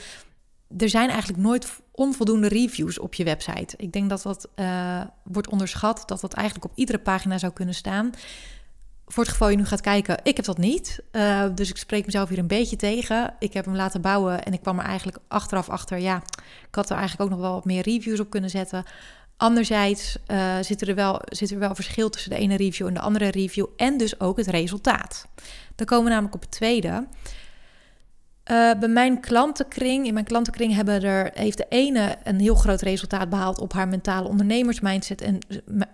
er 0.77 0.89
zijn 0.89 1.09
eigenlijk 1.09 1.43
nooit 1.43 1.81
onvoldoende 1.91 2.49
reviews 2.49 2.99
op 2.99 3.15
je 3.15 3.25
website. 3.25 3.77
Ik 3.77 3.93
denk 3.93 4.09
dat 4.09 4.23
dat 4.23 4.49
uh, 4.57 5.01
wordt 5.23 5.49
onderschat, 5.49 6.03
dat 6.07 6.21
dat 6.21 6.33
eigenlijk 6.33 6.71
op 6.71 6.79
iedere 6.79 6.99
pagina 6.99 7.39
zou 7.39 7.53
kunnen 7.53 7.75
staan. 7.75 8.11
Voor 9.07 9.23
het 9.23 9.33
geval 9.33 9.49
je 9.49 9.57
nu 9.57 9.65
gaat 9.65 9.81
kijken, 9.81 10.21
ik 10.23 10.37
heb 10.37 10.45
dat 10.45 10.59
niet. 10.59 11.03
Uh, 11.13 11.45
dus 11.55 11.71
ik 11.71 11.77
spreek 11.77 12.07
mezelf 12.07 12.29
hier 12.29 12.39
een 12.39 12.47
beetje 12.47 12.77
tegen. 12.77 13.35
Ik 13.39 13.53
heb 13.53 13.65
hem 13.65 13.77
laten 13.77 14.01
bouwen 14.01 14.45
en 14.45 14.53
ik 14.53 14.61
kwam 14.61 14.79
er 14.79 14.85
eigenlijk 14.85 15.19
achteraf 15.29 15.69
achter. 15.69 15.99
Ja, 15.99 16.23
ik 16.69 16.75
had 16.75 16.91
er 16.91 16.97
eigenlijk 16.97 17.23
ook 17.23 17.37
nog 17.37 17.47
wel 17.47 17.55
wat 17.55 17.65
meer 17.65 17.83
reviews 17.83 18.21
op 18.21 18.31
kunnen 18.31 18.51
zetten. 18.51 18.85
Anderzijds 19.37 20.17
uh, 20.27 20.57
zit, 20.61 20.89
er 20.89 20.95
wel, 20.95 21.21
zit 21.25 21.51
er 21.51 21.59
wel 21.59 21.75
verschil 21.75 22.11
tussen 22.11 22.31
de 22.31 22.37
ene 22.37 22.57
review 22.57 22.87
en 22.87 22.95
de 22.95 23.01
andere 23.01 23.29
review. 23.31 23.67
En 23.77 23.97
dus 23.97 24.21
ook 24.21 24.37
het 24.37 24.47
resultaat. 24.47 25.27
Dan 25.75 25.87
komen 25.87 26.05
we 26.05 26.11
namelijk 26.11 26.35
op 26.35 26.41
het 26.41 26.51
tweede. 26.51 27.07
Uh, 28.51 28.71
bij 28.79 28.89
mijn 28.89 29.21
klantenkring, 29.21 30.07
in 30.07 30.13
mijn 30.13 30.25
klantenkring 30.25 30.75
hebben 30.75 31.03
er, 31.03 31.31
heeft 31.35 31.57
de 31.57 31.67
ene 31.69 32.17
een 32.25 32.41
heel 32.41 32.55
groot 32.55 32.81
resultaat 32.81 33.29
behaald 33.29 33.59
op 33.61 33.73
haar 33.73 33.89
mentale 33.89 34.29
ondernemersmindset 34.29 35.21
en, 35.21 35.39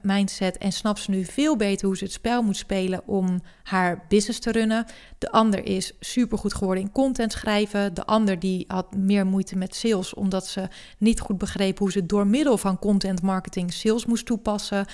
mindset 0.03 0.59
en 0.59 0.73
snapt 0.73 0.99
ze 0.99 1.11
nu 1.11 1.25
veel 1.25 1.57
beter 1.57 1.87
hoe 1.87 1.97
ze 1.97 2.05
het 2.05 2.12
spel 2.12 2.43
moet 2.43 2.57
spelen 2.57 3.03
om 3.07 3.43
haar 3.62 4.05
business 4.09 4.38
te 4.38 4.53
runnen. 4.53 4.85
De 5.19 5.31
ander 5.31 5.64
is 5.64 5.93
supergoed 6.01 6.55
geworden 6.55 6.85
in 6.85 6.93
content 6.93 7.33
schrijven. 7.33 7.95
De 7.95 8.05
ander 8.05 8.38
die 8.38 8.64
had 8.69 8.97
meer 8.97 9.27
moeite 9.27 9.57
met 9.57 9.75
sales 9.75 10.14
omdat 10.14 10.47
ze 10.47 10.69
niet 10.99 11.21
goed 11.21 11.38
begreep 11.38 11.79
hoe 11.79 11.93
ze 11.93 12.07
door 12.07 12.27
middel 12.27 12.59
van 12.59 12.79
content 12.79 13.23
marketing 13.23 13.73
sales 13.73 14.07
moest 14.07 14.27
toepassen. 14.27 14.87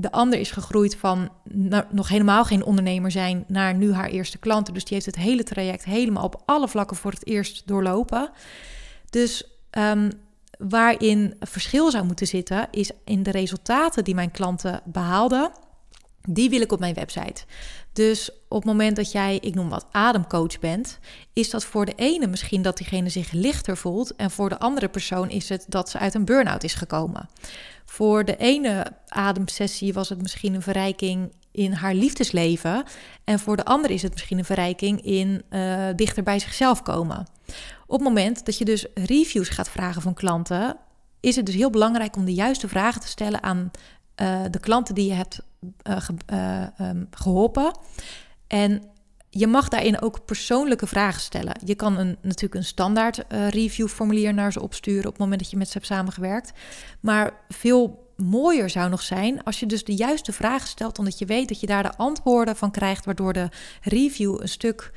De 0.00 0.12
ander 0.12 0.38
is 0.38 0.50
gegroeid 0.50 0.96
van 0.96 1.28
nog 1.90 2.08
helemaal 2.08 2.44
geen 2.44 2.64
ondernemer 2.64 3.10
zijn 3.10 3.44
naar 3.46 3.74
nu 3.74 3.92
haar 3.92 4.08
eerste 4.08 4.38
klanten. 4.38 4.74
Dus 4.74 4.84
die 4.84 4.94
heeft 4.94 5.06
het 5.06 5.16
hele 5.16 5.42
traject 5.42 5.84
helemaal 5.84 6.24
op 6.24 6.42
alle 6.44 6.68
vlakken 6.68 6.96
voor 6.96 7.10
het 7.10 7.26
eerst 7.26 7.62
doorlopen. 7.66 8.30
Dus 9.10 9.44
um, 9.70 10.10
waarin 10.58 11.34
verschil 11.40 11.90
zou 11.90 12.04
moeten 12.04 12.26
zitten, 12.26 12.68
is 12.70 12.90
in 13.04 13.22
de 13.22 13.30
resultaten 13.30 14.04
die 14.04 14.14
mijn 14.14 14.30
klanten 14.30 14.80
behaalden. 14.84 15.50
Die 16.22 16.50
wil 16.50 16.60
ik 16.60 16.72
op 16.72 16.80
mijn 16.80 16.94
website. 16.94 17.44
Dus 17.98 18.30
op 18.48 18.56
het 18.56 18.64
moment 18.64 18.96
dat 18.96 19.12
jij, 19.12 19.38
ik 19.40 19.54
noem 19.54 19.68
wat, 19.68 19.86
ademcoach 19.90 20.58
bent, 20.58 20.98
is 21.32 21.50
dat 21.50 21.64
voor 21.64 21.86
de 21.86 21.92
ene 21.96 22.26
misschien 22.26 22.62
dat 22.62 22.76
diegene 22.76 23.08
zich 23.08 23.32
lichter 23.32 23.76
voelt. 23.76 24.16
En 24.16 24.30
voor 24.30 24.48
de 24.48 24.58
andere 24.58 24.88
persoon 24.88 25.30
is 25.30 25.48
het 25.48 25.64
dat 25.68 25.90
ze 25.90 25.98
uit 25.98 26.14
een 26.14 26.24
burn-out 26.24 26.64
is 26.64 26.74
gekomen. 26.74 27.28
Voor 27.84 28.24
de 28.24 28.36
ene 28.36 28.86
ademsessie 29.08 29.92
was 29.92 30.08
het 30.08 30.22
misschien 30.22 30.54
een 30.54 30.62
verrijking 30.62 31.32
in 31.52 31.72
haar 31.72 31.94
liefdesleven. 31.94 32.84
En 33.24 33.38
voor 33.38 33.56
de 33.56 33.64
andere 33.64 33.94
is 33.94 34.02
het 34.02 34.12
misschien 34.12 34.38
een 34.38 34.44
verrijking 34.44 35.04
in 35.04 35.42
uh, 35.50 35.86
dichter 35.96 36.22
bij 36.22 36.38
zichzelf 36.38 36.82
komen. 36.82 37.26
Op 37.86 37.98
het 37.98 38.08
moment 38.08 38.46
dat 38.46 38.58
je 38.58 38.64
dus 38.64 38.86
reviews 38.94 39.48
gaat 39.48 39.68
vragen 39.68 40.02
van 40.02 40.14
klanten, 40.14 40.76
is 41.20 41.36
het 41.36 41.46
dus 41.46 41.54
heel 41.54 41.70
belangrijk 41.70 42.16
om 42.16 42.24
de 42.24 42.34
juiste 42.34 42.68
vragen 42.68 43.00
te 43.00 43.08
stellen 43.08 43.42
aan 43.42 43.70
uh, 44.22 44.40
de 44.50 44.60
klanten 44.60 44.94
die 44.94 45.06
je 45.06 45.14
hebt 45.14 45.40
ge, 45.82 46.14
um, 46.80 47.08
geholpen. 47.10 47.78
En 48.46 48.82
je 49.30 49.46
mag 49.46 49.68
daarin 49.68 50.00
ook 50.00 50.24
persoonlijke 50.24 50.86
vragen 50.86 51.20
stellen. 51.20 51.54
Je 51.64 51.74
kan 51.74 51.98
een, 51.98 52.16
natuurlijk 52.22 52.54
een 52.54 52.64
standaard 52.64 53.24
uh, 53.28 53.48
reviewformulier 53.48 54.34
naar 54.34 54.52
ze 54.52 54.62
opsturen 54.62 55.04
op 55.04 55.12
het 55.12 55.18
moment 55.18 55.40
dat 55.40 55.50
je 55.50 55.56
met 55.56 55.66
ze 55.66 55.72
hebt 55.72 55.86
samengewerkt. 55.86 56.52
Maar 57.00 57.32
veel 57.48 58.12
mooier 58.16 58.70
zou 58.70 58.90
nog 58.90 59.02
zijn 59.02 59.44
als 59.44 59.60
je 59.60 59.66
dus 59.66 59.84
de 59.84 59.94
juiste 59.94 60.32
vragen 60.32 60.68
stelt, 60.68 60.98
omdat 60.98 61.18
je 61.18 61.26
weet 61.26 61.48
dat 61.48 61.60
je 61.60 61.66
daar 61.66 61.82
de 61.82 61.96
antwoorden 61.96 62.56
van 62.56 62.70
krijgt, 62.70 63.04
waardoor 63.04 63.32
de 63.32 63.48
review 63.82 64.40
een 64.40 64.48
stuk 64.48 64.92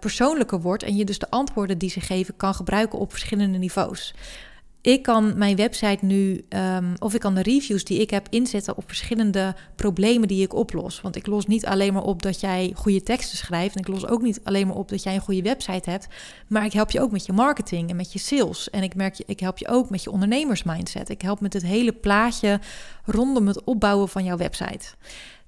persoonlijker 0.00 0.60
wordt 0.60 0.82
en 0.82 0.96
je 0.96 1.04
dus 1.04 1.18
de 1.18 1.30
antwoorden 1.30 1.78
die 1.78 1.90
ze 1.90 2.00
geven 2.00 2.36
kan 2.36 2.54
gebruiken 2.54 2.98
op 2.98 3.10
verschillende 3.10 3.58
niveaus 3.58 4.14
ik 4.86 5.02
kan 5.02 5.38
mijn 5.38 5.56
website 5.56 6.04
nu, 6.04 6.44
um, 6.48 6.94
of 6.98 7.14
ik 7.14 7.20
kan 7.20 7.34
de 7.34 7.42
reviews 7.42 7.84
die 7.84 8.00
ik 8.00 8.10
heb 8.10 8.26
inzetten 8.30 8.76
op 8.76 8.84
verschillende 8.86 9.54
problemen 9.76 10.28
die 10.28 10.42
ik 10.42 10.54
oplos. 10.54 11.00
Want 11.00 11.16
ik 11.16 11.26
los 11.26 11.46
niet 11.46 11.66
alleen 11.66 11.92
maar 11.92 12.02
op 12.02 12.22
dat 12.22 12.40
jij 12.40 12.72
goede 12.74 13.02
teksten 13.02 13.38
schrijft. 13.38 13.74
En 13.74 13.80
ik 13.80 13.88
los 13.88 14.06
ook 14.06 14.22
niet 14.22 14.40
alleen 14.44 14.66
maar 14.66 14.76
op 14.76 14.88
dat 14.88 15.02
jij 15.02 15.14
een 15.14 15.20
goede 15.20 15.42
website 15.42 15.90
hebt. 15.90 16.06
Maar 16.48 16.64
ik 16.64 16.72
help 16.72 16.90
je 16.90 17.00
ook 17.00 17.10
met 17.10 17.26
je 17.26 17.32
marketing 17.32 17.90
en 17.90 17.96
met 17.96 18.12
je 18.12 18.18
sales. 18.18 18.70
En 18.70 18.82
ik 18.82 18.94
merk 18.94 19.14
je, 19.14 19.24
ik 19.26 19.40
help 19.40 19.58
je 19.58 19.68
ook 19.68 19.90
met 19.90 20.02
je 20.02 20.10
ondernemersmindset. 20.10 21.08
Ik 21.08 21.22
help 21.22 21.40
met 21.40 21.52
het 21.52 21.62
hele 21.62 21.92
plaatje 21.92 22.60
rondom 23.04 23.46
het 23.46 23.64
opbouwen 23.64 24.08
van 24.08 24.24
jouw 24.24 24.36
website. 24.36 24.94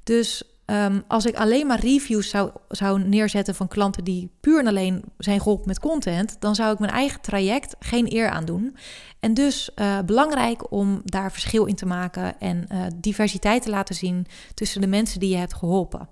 Dus 0.03 0.43
Ehm, 0.69 1.01
als 1.07 1.27
ik 1.27 1.35
alleen 1.35 1.67
maar 1.67 1.81
reviews 1.81 2.29
zou, 2.29 2.51
zou 2.69 3.01
neerzetten 3.01 3.55
van 3.55 3.69
klanten 3.69 4.05
die 4.05 4.31
puur 4.41 4.59
en 4.59 4.67
alleen 4.67 5.05
zijn 5.19 5.41
geholpen 5.41 5.69
met 5.69 5.81
content, 5.81 6.37
dan 6.41 6.55
zou 6.55 6.73
ik 6.73 6.79
mijn 6.79 6.93
eigen 6.93 7.21
traject 7.21 7.77
geen 7.79 8.15
eer 8.15 8.29
aan 8.29 8.45
doen. 8.45 8.77
En 9.21 9.35
dus 9.35 9.71
uh, 9.77 9.99
belangrijk 10.01 10.73
om 10.73 11.01
daar 11.05 11.33
verschil 11.33 11.65
in 11.65 11.75
te 11.75 11.87
maken 11.87 12.41
en 12.41 12.67
uh, 12.73 12.87
diversiteit 12.95 13.63
te 13.63 13.71
laten 13.71 13.95
zien 13.95 14.27
tussen 14.55 14.81
de 14.81 14.87
mensen 14.87 15.21
die 15.21 15.31
je 15.31 15.37
hebt 15.37 15.55
geholpen. 15.55 16.09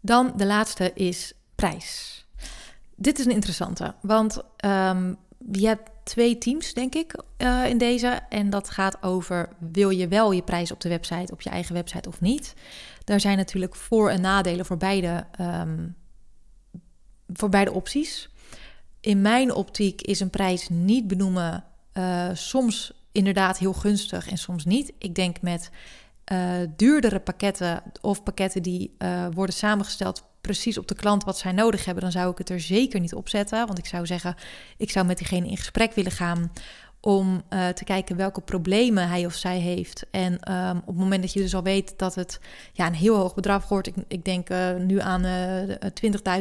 Dan 0.00 0.32
de 0.36 0.46
laatste 0.46 0.92
is 0.94 1.32
prijs. 1.54 2.26
Dit 2.96 3.18
is 3.18 3.24
een 3.24 3.32
interessante, 3.32 3.94
want 4.00 4.42
um, 4.64 5.16
je 5.50 5.66
hebt 5.66 5.90
twee 6.04 6.38
teams, 6.38 6.74
denk 6.74 6.94
ik, 6.94 7.22
uh, 7.38 7.68
in 7.68 7.78
deze. 7.78 8.20
En 8.28 8.50
dat 8.50 8.70
gaat 8.70 9.02
over: 9.02 9.48
wil 9.58 9.90
je 9.90 10.08
wel 10.08 10.32
je 10.32 10.42
prijs 10.42 10.72
op 10.72 10.80
de 10.80 10.88
website, 10.88 11.32
op 11.32 11.40
je 11.40 11.50
eigen 11.50 11.74
website 11.74 12.08
of 12.08 12.20
niet? 12.20 12.54
Daar 13.04 13.20
zijn 13.20 13.36
natuurlijk 13.36 13.74
voor- 13.74 14.10
en 14.10 14.20
nadelen 14.20 14.66
voor 14.66 14.76
beide, 14.76 15.26
um, 15.40 15.96
voor 17.32 17.48
beide 17.48 17.72
opties. 17.72 18.28
In 19.00 19.20
mijn 19.20 19.54
optiek 19.54 20.02
is 20.02 20.20
een 20.20 20.30
prijs 20.30 20.68
niet 20.68 21.06
benoemen 21.06 21.64
uh, 21.94 22.28
soms 22.32 22.92
inderdaad 23.12 23.58
heel 23.58 23.72
gunstig 23.72 24.28
en 24.28 24.38
soms 24.38 24.64
niet. 24.64 24.92
Ik 24.98 25.14
denk 25.14 25.40
met 25.40 25.70
uh, 26.32 26.54
duurdere 26.76 27.20
pakketten 27.20 27.82
of 28.00 28.22
pakketten 28.22 28.62
die 28.62 28.96
worden 29.34 29.54
samengesteld 29.54 30.30
precies 30.42 30.78
op 30.78 30.88
de 30.88 30.94
klant 30.94 31.24
wat 31.24 31.38
zij 31.38 31.52
nodig 31.52 31.84
hebben, 31.84 32.02
dan 32.02 32.12
zou 32.12 32.30
ik 32.30 32.38
het 32.38 32.50
er 32.50 32.60
zeker 32.60 33.00
niet 33.00 33.14
op 33.14 33.28
zetten. 33.28 33.66
Want 33.66 33.78
ik 33.78 33.86
zou 33.86 34.06
zeggen, 34.06 34.34
ik 34.76 34.90
zou 34.90 35.06
met 35.06 35.18
diegene 35.18 35.48
in 35.48 35.56
gesprek 35.56 35.92
willen 35.92 36.12
gaan 36.12 36.52
om 37.00 37.42
uh, 37.50 37.68
te 37.68 37.84
kijken 37.84 38.16
welke 38.16 38.40
problemen 38.40 39.08
hij 39.08 39.26
of 39.26 39.34
zij 39.34 39.58
heeft. 39.58 40.06
En 40.10 40.52
um, 40.52 40.76
op 40.76 40.86
het 40.86 40.96
moment 40.96 41.22
dat 41.22 41.32
je 41.32 41.40
dus 41.40 41.54
al 41.54 41.62
weet 41.62 41.98
dat 41.98 42.14
het 42.14 42.40
ja, 42.72 42.86
een 42.86 42.94
heel 42.94 43.16
hoog 43.16 43.34
bedrag 43.34 43.68
wordt, 43.68 43.86
ik, 43.86 43.94
ik 44.08 44.24
denk 44.24 44.50
uh, 44.50 44.74
nu 44.74 45.00
aan 45.00 45.24
uh, 45.24 45.76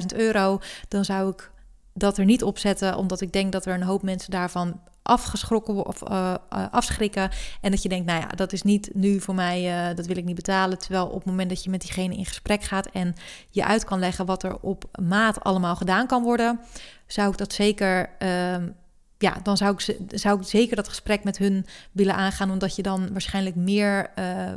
20.000 0.01 0.15
euro, 0.15 0.59
dan 0.87 1.05
zou 1.05 1.31
ik 1.31 1.51
dat 1.93 2.17
er 2.17 2.25
niet 2.25 2.43
op 2.43 2.57
zetten, 2.57 2.97
omdat 2.97 3.21
ik 3.21 3.33
denk 3.33 3.51
dat 3.51 3.65
er 3.65 3.73
een 3.73 3.83
hoop 3.83 4.01
mensen 4.01 4.31
daarvan 4.31 4.79
afgeschrokken 5.03 5.85
of 5.85 6.09
uh, 6.09 6.33
afschrikken. 6.71 7.29
En 7.61 7.71
dat 7.71 7.81
je 7.81 7.89
denkt, 7.89 8.05
nou 8.05 8.21
ja, 8.21 8.27
dat 8.27 8.53
is 8.53 8.61
niet 8.61 8.89
nu 8.93 9.19
voor 9.19 9.35
mij, 9.35 9.89
uh, 9.89 9.95
dat 9.95 10.05
wil 10.05 10.17
ik 10.17 10.25
niet 10.25 10.35
betalen. 10.35 10.79
Terwijl 10.79 11.07
op 11.07 11.13
het 11.13 11.25
moment 11.25 11.49
dat 11.49 11.63
je 11.63 11.69
met 11.69 11.81
diegene 11.81 12.15
in 12.15 12.25
gesprek 12.25 12.63
gaat 12.63 12.87
en 12.87 13.15
je 13.49 13.65
uit 13.65 13.83
kan 13.83 13.99
leggen 13.99 14.25
wat 14.25 14.43
er 14.43 14.59
op 14.59 14.85
maat 15.01 15.43
allemaal 15.43 15.75
gedaan 15.75 16.07
kan 16.07 16.23
worden, 16.23 16.59
zou 17.07 17.31
ik 17.31 17.37
dat 17.37 17.53
zeker. 17.53 18.09
Uh, 18.19 18.55
ja, 19.17 19.37
dan 19.43 19.57
zou 19.57 19.73
ik, 19.73 19.97
zou 20.19 20.39
ik 20.39 20.47
zeker 20.47 20.75
dat 20.75 20.87
gesprek 20.87 21.23
met 21.23 21.37
hun 21.37 21.65
willen 21.91 22.15
aangaan, 22.15 22.51
omdat 22.51 22.75
je 22.75 22.81
dan 22.81 23.11
waarschijnlijk 23.11 23.55
meer 23.55 24.11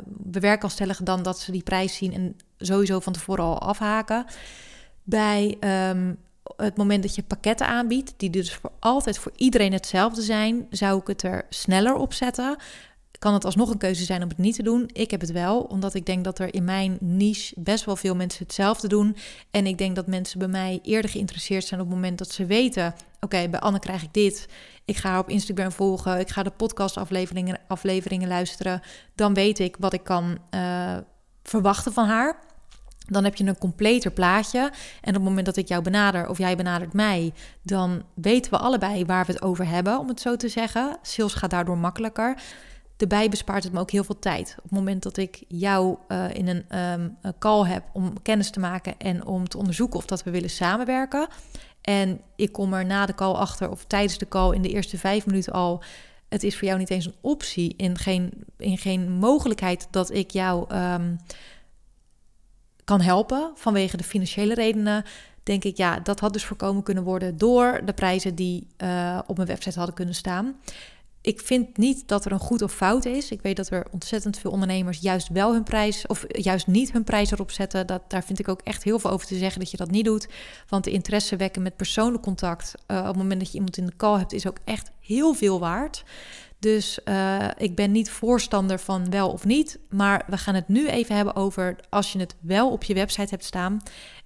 bewerk 0.07 0.59
kan 0.59 0.69
stellen 0.69 0.95
dan 1.03 1.23
dat 1.23 1.39
ze 1.39 1.51
die 1.51 1.63
prijs 1.63 1.95
zien 1.95 2.13
en 2.13 2.35
sowieso 2.57 2.99
van 2.99 3.13
tevoren 3.13 3.43
al 3.43 3.61
afhaken. 3.61 4.25
Bij 5.03 5.57
um, 5.89 6.17
het 6.57 6.77
moment 6.77 7.03
dat 7.03 7.15
je 7.15 7.23
pakketten 7.23 7.67
aanbiedt, 7.67 8.13
die 8.17 8.29
dus 8.29 8.53
voor 8.53 8.71
altijd 8.79 9.17
voor 9.17 9.31
iedereen 9.35 9.73
hetzelfde 9.73 10.21
zijn, 10.21 10.67
zou 10.69 10.99
ik 10.99 11.07
het 11.07 11.23
er 11.23 11.45
sneller 11.49 11.93
op 11.93 12.13
zetten. 12.13 12.57
Kan 13.19 13.33
het 13.33 13.45
alsnog 13.45 13.69
een 13.69 13.77
keuze 13.77 14.03
zijn 14.03 14.23
om 14.23 14.29
het 14.29 14.37
niet 14.37 14.55
te 14.55 14.63
doen? 14.63 14.89
Ik 14.93 15.11
heb 15.11 15.21
het 15.21 15.31
wel, 15.31 15.61
omdat 15.61 15.93
ik 15.93 16.05
denk 16.05 16.23
dat 16.23 16.39
er 16.39 16.53
in 16.53 16.63
mijn 16.63 16.97
niche 16.99 17.53
best 17.57 17.85
wel 17.85 17.95
veel 17.95 18.15
mensen 18.15 18.43
hetzelfde 18.43 18.87
doen. 18.87 19.15
En 19.51 19.65
ik 19.65 19.77
denk 19.77 19.95
dat 19.95 20.07
mensen 20.07 20.39
bij 20.39 20.47
mij 20.47 20.79
eerder 20.83 21.11
geïnteresseerd 21.11 21.65
zijn 21.65 21.79
op 21.79 21.85
het 21.85 21.95
moment 21.95 22.17
dat 22.17 22.31
ze 22.31 22.45
weten: 22.45 22.95
oké, 23.19 23.49
bij 23.49 23.59
Anne 23.59 23.79
krijg 23.79 24.03
ik 24.03 24.13
dit. 24.13 24.47
Ik 24.85 24.97
ga 24.97 25.09
haar 25.09 25.19
op 25.19 25.29
Instagram 25.29 25.71
volgen. 25.71 26.19
Ik 26.19 26.29
ga 26.29 26.43
de 26.43 26.49
podcastafleveringen 26.49 27.59
afleveringen 27.67 28.27
luisteren. 28.27 28.81
Dan 29.15 29.33
weet 29.33 29.59
ik 29.59 29.75
wat 29.79 29.93
ik 29.93 30.03
kan 30.03 30.37
uh, 30.55 30.97
verwachten 31.43 31.93
van 31.93 32.07
haar. 32.07 32.39
Dan 33.05 33.23
heb 33.23 33.35
je 33.35 33.45
een 33.45 33.57
completer 33.57 34.11
plaatje. 34.11 34.59
En 35.01 35.09
op 35.09 35.13
het 35.13 35.23
moment 35.23 35.45
dat 35.45 35.57
ik 35.57 35.67
jou 35.67 35.81
benader 35.81 36.29
of 36.29 36.37
jij 36.37 36.55
benadert 36.55 36.93
mij, 36.93 37.33
dan 37.61 38.03
weten 38.13 38.51
we 38.51 38.57
allebei 38.57 39.05
waar 39.05 39.25
we 39.25 39.31
het 39.31 39.41
over 39.41 39.67
hebben, 39.67 39.99
om 39.99 40.07
het 40.07 40.21
zo 40.21 40.35
te 40.35 40.49
zeggen. 40.49 40.97
Sales 41.01 41.33
gaat 41.33 41.49
daardoor 41.49 41.77
makkelijker. 41.77 42.37
Daarbij 42.97 43.29
bespaart 43.29 43.63
het 43.63 43.73
me 43.73 43.79
ook 43.79 43.91
heel 43.91 44.03
veel 44.03 44.19
tijd. 44.19 44.53
Op 44.57 44.63
het 44.63 44.71
moment 44.71 45.03
dat 45.03 45.17
ik 45.17 45.43
jou 45.47 45.97
uh, 46.07 46.33
in 46.33 46.47
een 46.47 46.79
um, 46.79 47.17
call 47.39 47.67
heb 47.67 47.83
om 47.93 48.21
kennis 48.21 48.49
te 48.49 48.59
maken 48.59 48.93
en 48.97 49.25
om 49.25 49.47
te 49.47 49.57
onderzoeken 49.57 49.99
of 49.99 50.05
dat 50.05 50.23
we 50.23 50.31
willen 50.31 50.49
samenwerken. 50.49 51.27
En 51.81 52.21
ik 52.35 52.51
kom 52.51 52.73
er 52.73 52.85
na 52.85 53.05
de 53.05 53.15
call 53.15 53.33
achter 53.33 53.69
of 53.69 53.85
tijdens 53.85 54.17
de 54.17 54.27
call 54.27 54.53
in 54.55 54.61
de 54.61 54.69
eerste 54.69 54.97
vijf 54.97 55.25
minuten 55.25 55.53
al. 55.53 55.83
Het 56.29 56.43
is 56.43 56.57
voor 56.57 56.67
jou 56.67 56.79
niet 56.79 56.89
eens 56.89 57.05
een 57.05 57.15
optie, 57.21 57.73
in 57.77 57.97
geen, 57.97 58.31
in 58.57 58.77
geen 58.77 59.11
mogelijkheid 59.11 59.87
dat 59.91 60.13
ik 60.13 60.31
jou. 60.31 60.75
Um, 60.75 61.17
kan 62.85 63.01
helpen 63.01 63.51
vanwege 63.55 63.97
de 63.97 64.03
financiële 64.03 64.53
redenen, 64.53 65.03
denk 65.43 65.63
ik, 65.63 65.77
ja, 65.77 65.99
dat 65.99 66.19
had 66.19 66.33
dus 66.33 66.45
voorkomen 66.45 66.83
kunnen 66.83 67.03
worden 67.03 67.37
door 67.37 67.81
de 67.85 67.93
prijzen 67.93 68.35
die 68.35 68.67
uh, 68.83 69.19
op 69.27 69.35
mijn 69.35 69.47
website 69.47 69.77
hadden 69.77 69.95
kunnen 69.95 70.15
staan. 70.15 70.55
Ik 71.21 71.41
vind 71.41 71.77
niet 71.77 72.07
dat 72.07 72.25
er 72.25 72.31
een 72.31 72.39
goed 72.39 72.61
of 72.61 72.73
fout 72.73 73.05
is. 73.05 73.31
Ik 73.31 73.41
weet 73.41 73.55
dat 73.55 73.69
er 73.69 73.85
ontzettend 73.91 74.37
veel 74.37 74.51
ondernemers 74.51 74.99
juist 74.99 75.27
wel 75.27 75.53
hun 75.53 75.63
prijs 75.63 76.07
of 76.07 76.25
juist 76.27 76.67
niet 76.67 76.91
hun 76.91 77.03
prijs 77.03 77.31
erop 77.31 77.51
zetten. 77.51 77.87
Dat, 77.87 78.01
daar 78.07 78.23
vind 78.23 78.39
ik 78.39 78.47
ook 78.47 78.61
echt 78.63 78.83
heel 78.83 78.99
veel 78.99 79.09
over 79.09 79.27
te 79.27 79.37
zeggen 79.37 79.59
dat 79.59 79.71
je 79.71 79.77
dat 79.77 79.91
niet 79.91 80.05
doet. 80.05 80.27
Want 80.69 80.83
de 80.83 80.91
interesse 80.91 81.35
wekken 81.35 81.61
met 81.61 81.75
persoonlijk 81.75 82.23
contact 82.23 82.73
uh, 82.87 82.97
op 82.97 83.05
het 83.05 83.15
moment 83.15 83.39
dat 83.39 83.49
je 83.49 83.55
iemand 83.55 83.77
in 83.77 83.85
de 83.85 83.95
call 83.97 84.17
hebt, 84.17 84.33
is 84.33 84.47
ook 84.47 84.57
echt 84.63 84.91
heel 84.99 85.33
veel 85.33 85.59
waard. 85.59 86.03
Dus 86.59 86.99
uh, 87.05 87.47
ik 87.57 87.75
ben 87.75 87.91
niet 87.91 88.09
voorstander 88.09 88.79
van 88.79 89.09
wel 89.09 89.31
of 89.31 89.45
niet. 89.45 89.79
Maar 89.89 90.23
we 90.27 90.37
gaan 90.37 90.55
het 90.55 90.67
nu 90.67 90.87
even 90.87 91.15
hebben 91.15 91.35
over 91.35 91.75
als 91.89 92.11
je 92.11 92.19
het 92.19 92.35
wel 92.41 92.71
op 92.71 92.83
je 92.83 92.93
website 92.93 93.29
hebt 93.29 93.43
staan. 93.43 93.81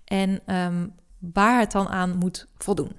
En 0.06 0.56
um, 0.56 0.94
waar 1.20 1.60
het 1.60 1.72
dan 1.72 1.88
aan 1.88 2.18
moet 2.18 2.48
voldoen. 2.58 2.92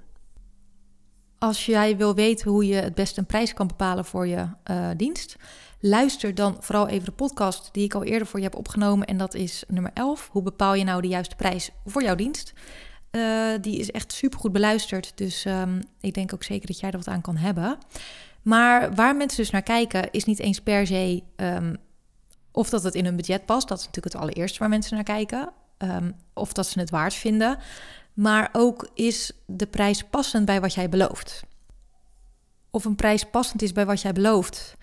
Als 1.37 1.65
jij 1.65 1.97
wil 1.97 2.15
weten 2.15 2.51
hoe 2.51 2.65
je 2.65 2.75
het 2.75 2.95
beste 2.95 3.19
een 3.19 3.25
prijs 3.25 3.53
kan 3.53 3.67
bepalen 3.67 4.05
voor 4.05 4.27
je 4.27 4.47
uh, 4.71 4.89
dienst, 4.97 5.35
luister 5.79 6.35
dan 6.35 6.57
vooral 6.59 6.87
even 6.87 7.05
de 7.05 7.11
podcast 7.11 7.69
die 7.71 7.83
ik 7.83 7.93
al 7.93 8.03
eerder 8.03 8.27
voor 8.27 8.39
je 8.39 8.45
heb 8.45 8.55
opgenomen. 8.55 9.07
En 9.07 9.17
dat 9.17 9.33
is 9.33 9.63
nummer 9.67 9.91
11. 9.93 10.29
Hoe 10.31 10.41
bepaal 10.41 10.73
je 10.73 10.83
nou 10.83 11.01
de 11.01 11.07
juiste 11.07 11.35
prijs 11.35 11.69
voor 11.85 12.03
jouw 12.03 12.15
dienst? 12.15 12.53
Uh, 13.11 13.51
die 13.61 13.77
is 13.77 13.91
echt 13.91 14.13
super 14.13 14.39
goed 14.39 14.51
beluisterd. 14.51 15.11
Dus 15.15 15.45
um, 15.45 15.79
ik 16.01 16.13
denk 16.13 16.33
ook 16.33 16.43
zeker 16.43 16.67
dat 16.67 16.79
jij 16.79 16.91
er 16.91 16.97
wat 16.97 17.07
aan 17.07 17.21
kan 17.21 17.37
hebben. 17.37 17.77
Maar 18.41 18.93
waar 18.95 19.15
mensen 19.15 19.37
dus 19.37 19.51
naar 19.51 19.61
kijken, 19.61 20.11
is 20.11 20.25
niet 20.25 20.39
eens 20.39 20.61
per 20.61 20.87
se 20.87 21.23
um, 21.35 21.77
of 22.51 22.69
dat 22.69 22.83
het 22.83 22.95
in 22.95 23.05
hun 23.05 23.15
budget 23.15 23.45
past. 23.45 23.67
Dat 23.67 23.79
is 23.79 23.85
natuurlijk 23.85 24.13
het 24.13 24.23
allereerste 24.23 24.59
waar 24.59 24.69
mensen 24.69 24.95
naar 24.95 25.03
kijken. 25.03 25.49
Um, 25.77 26.15
of 26.33 26.53
dat 26.53 26.67
ze 26.67 26.79
het 26.79 26.89
waard 26.89 27.13
vinden. 27.13 27.57
Maar 28.13 28.49
ook 28.51 28.89
is 28.93 29.31
de 29.45 29.67
prijs 29.67 30.03
passend 30.03 30.45
bij 30.45 30.61
wat 30.61 30.73
jij 30.73 30.89
belooft. 30.89 31.43
Of 32.69 32.85
een 32.85 32.95
prijs 32.95 33.23
passend 33.23 33.61
is 33.61 33.71
bij 33.71 33.85
wat 33.85 34.01
jij 34.01 34.13
belooft. 34.13 34.75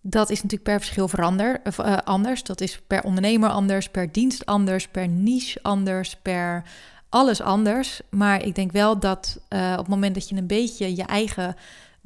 Dat 0.00 0.30
is 0.30 0.36
natuurlijk 0.36 0.62
per 0.70 0.78
verschil 0.78 1.08
verander, 1.08 1.60
of, 1.64 1.78
uh, 1.78 1.96
anders. 1.96 2.42
Dat 2.42 2.60
is 2.60 2.80
per 2.86 3.02
ondernemer 3.02 3.48
anders, 3.48 3.90
per 3.90 4.12
dienst 4.12 4.46
anders, 4.46 4.88
per 4.88 5.08
niche 5.08 5.58
anders, 5.62 6.16
per 6.16 6.62
alles 7.08 7.40
anders. 7.40 8.00
Maar 8.10 8.42
ik 8.42 8.54
denk 8.54 8.72
wel 8.72 8.98
dat 8.98 9.38
uh, 9.48 9.72
op 9.72 9.78
het 9.78 9.88
moment 9.88 10.14
dat 10.14 10.28
je 10.28 10.36
een 10.36 10.46
beetje 10.46 10.96
je 10.96 11.04
eigen 11.04 11.56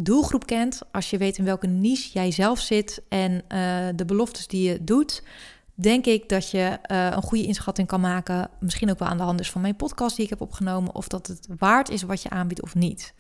doelgroep 0.03 0.47
kent, 0.47 0.81
als 0.93 1.11
je 1.11 1.19
weet 1.19 1.39
in 1.39 1.45
welke 1.45 1.67
niche 1.67 2.11
jij 2.13 2.31
zelf 2.31 2.59
zit 2.61 3.03
en 3.09 3.33
uh, 3.33 3.39
de 3.95 4.05
beloftes 4.05 4.47
die 4.47 4.69
je 4.71 4.85
doet, 4.85 5.23
denk 5.75 6.07
ik 6.07 6.29
dat 6.29 6.51
je 6.51 6.79
uh, 6.91 7.07
een 7.11 7.23
goede 7.23 7.47
inschatting 7.47 7.89
kan 7.89 8.01
maken. 8.01 8.51
Misschien 8.61 8.91
ook 8.91 8.99
wel 8.99 9.09
aan 9.09 9.17
de 9.17 9.23
hand 9.23 9.39
dus 9.39 9.51
van 9.51 9.61
mijn 9.61 9.77
podcast 9.77 10.17
die 10.17 10.25
ik 10.25 10.31
heb 10.31 10.41
opgenomen, 10.41 10.95
of 10.95 11.09
dat 11.09 11.27
het 11.27 11.49
waard 11.59 11.89
is 11.89 12.03
wat 12.03 12.23
je 12.23 12.31
aanbiedt 12.31 12.63
of 12.63 12.75
niet. 12.75 13.15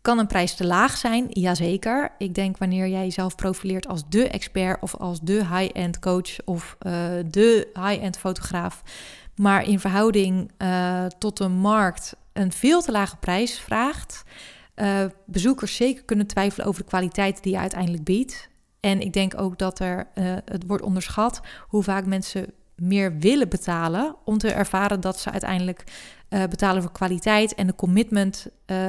Kan 0.00 0.18
een 0.18 0.26
prijs 0.26 0.54
te 0.54 0.66
laag 0.66 0.96
zijn? 0.96 1.26
Jazeker. 1.28 2.14
Ik 2.18 2.34
denk 2.34 2.58
wanneer 2.58 2.88
jij 2.88 3.04
jezelf 3.04 3.34
profileert 3.34 3.88
als 3.88 4.02
de 4.08 4.28
expert 4.28 4.82
of 4.82 4.96
als 4.96 5.20
de 5.20 5.46
high-end 5.46 5.98
coach 5.98 6.44
of 6.44 6.76
uh, 6.80 6.92
de 7.26 7.70
high-end 7.74 8.18
fotograaf, 8.18 8.82
maar 9.36 9.68
in 9.68 9.80
verhouding 9.80 10.50
tot 11.18 11.36
de 11.36 11.48
markt 11.48 12.16
een 12.32 12.52
veel 12.52 12.82
te 12.82 12.92
lage 12.92 13.16
prijs 13.16 13.58
vraagt 13.58 14.24
uh, 14.76 15.04
bezoekers 15.26 15.76
zeker 15.76 16.04
kunnen 16.04 16.26
twijfelen 16.26 16.66
over 16.66 16.82
de 16.82 16.88
kwaliteit 16.88 17.42
die 17.42 17.52
je 17.52 17.58
uiteindelijk 17.58 18.04
biedt. 18.04 18.48
En 18.80 19.00
ik 19.00 19.12
denk 19.12 19.40
ook 19.40 19.58
dat 19.58 19.78
er, 19.78 20.06
uh, 20.14 20.24
het 20.44 20.66
wordt 20.66 20.84
onderschat 20.84 21.40
hoe 21.66 21.82
vaak 21.82 22.06
mensen 22.06 22.52
meer 22.76 23.18
willen 23.18 23.48
betalen 23.48 24.16
om 24.24 24.38
te 24.38 24.52
ervaren 24.52 25.00
dat 25.00 25.18
ze 25.18 25.30
uiteindelijk 25.30 25.84
uh, 26.30 26.44
betalen 26.44 26.82
voor 26.82 26.92
kwaliteit 26.92 27.54
en 27.54 27.66
de 27.66 27.74
commitment 27.74 28.46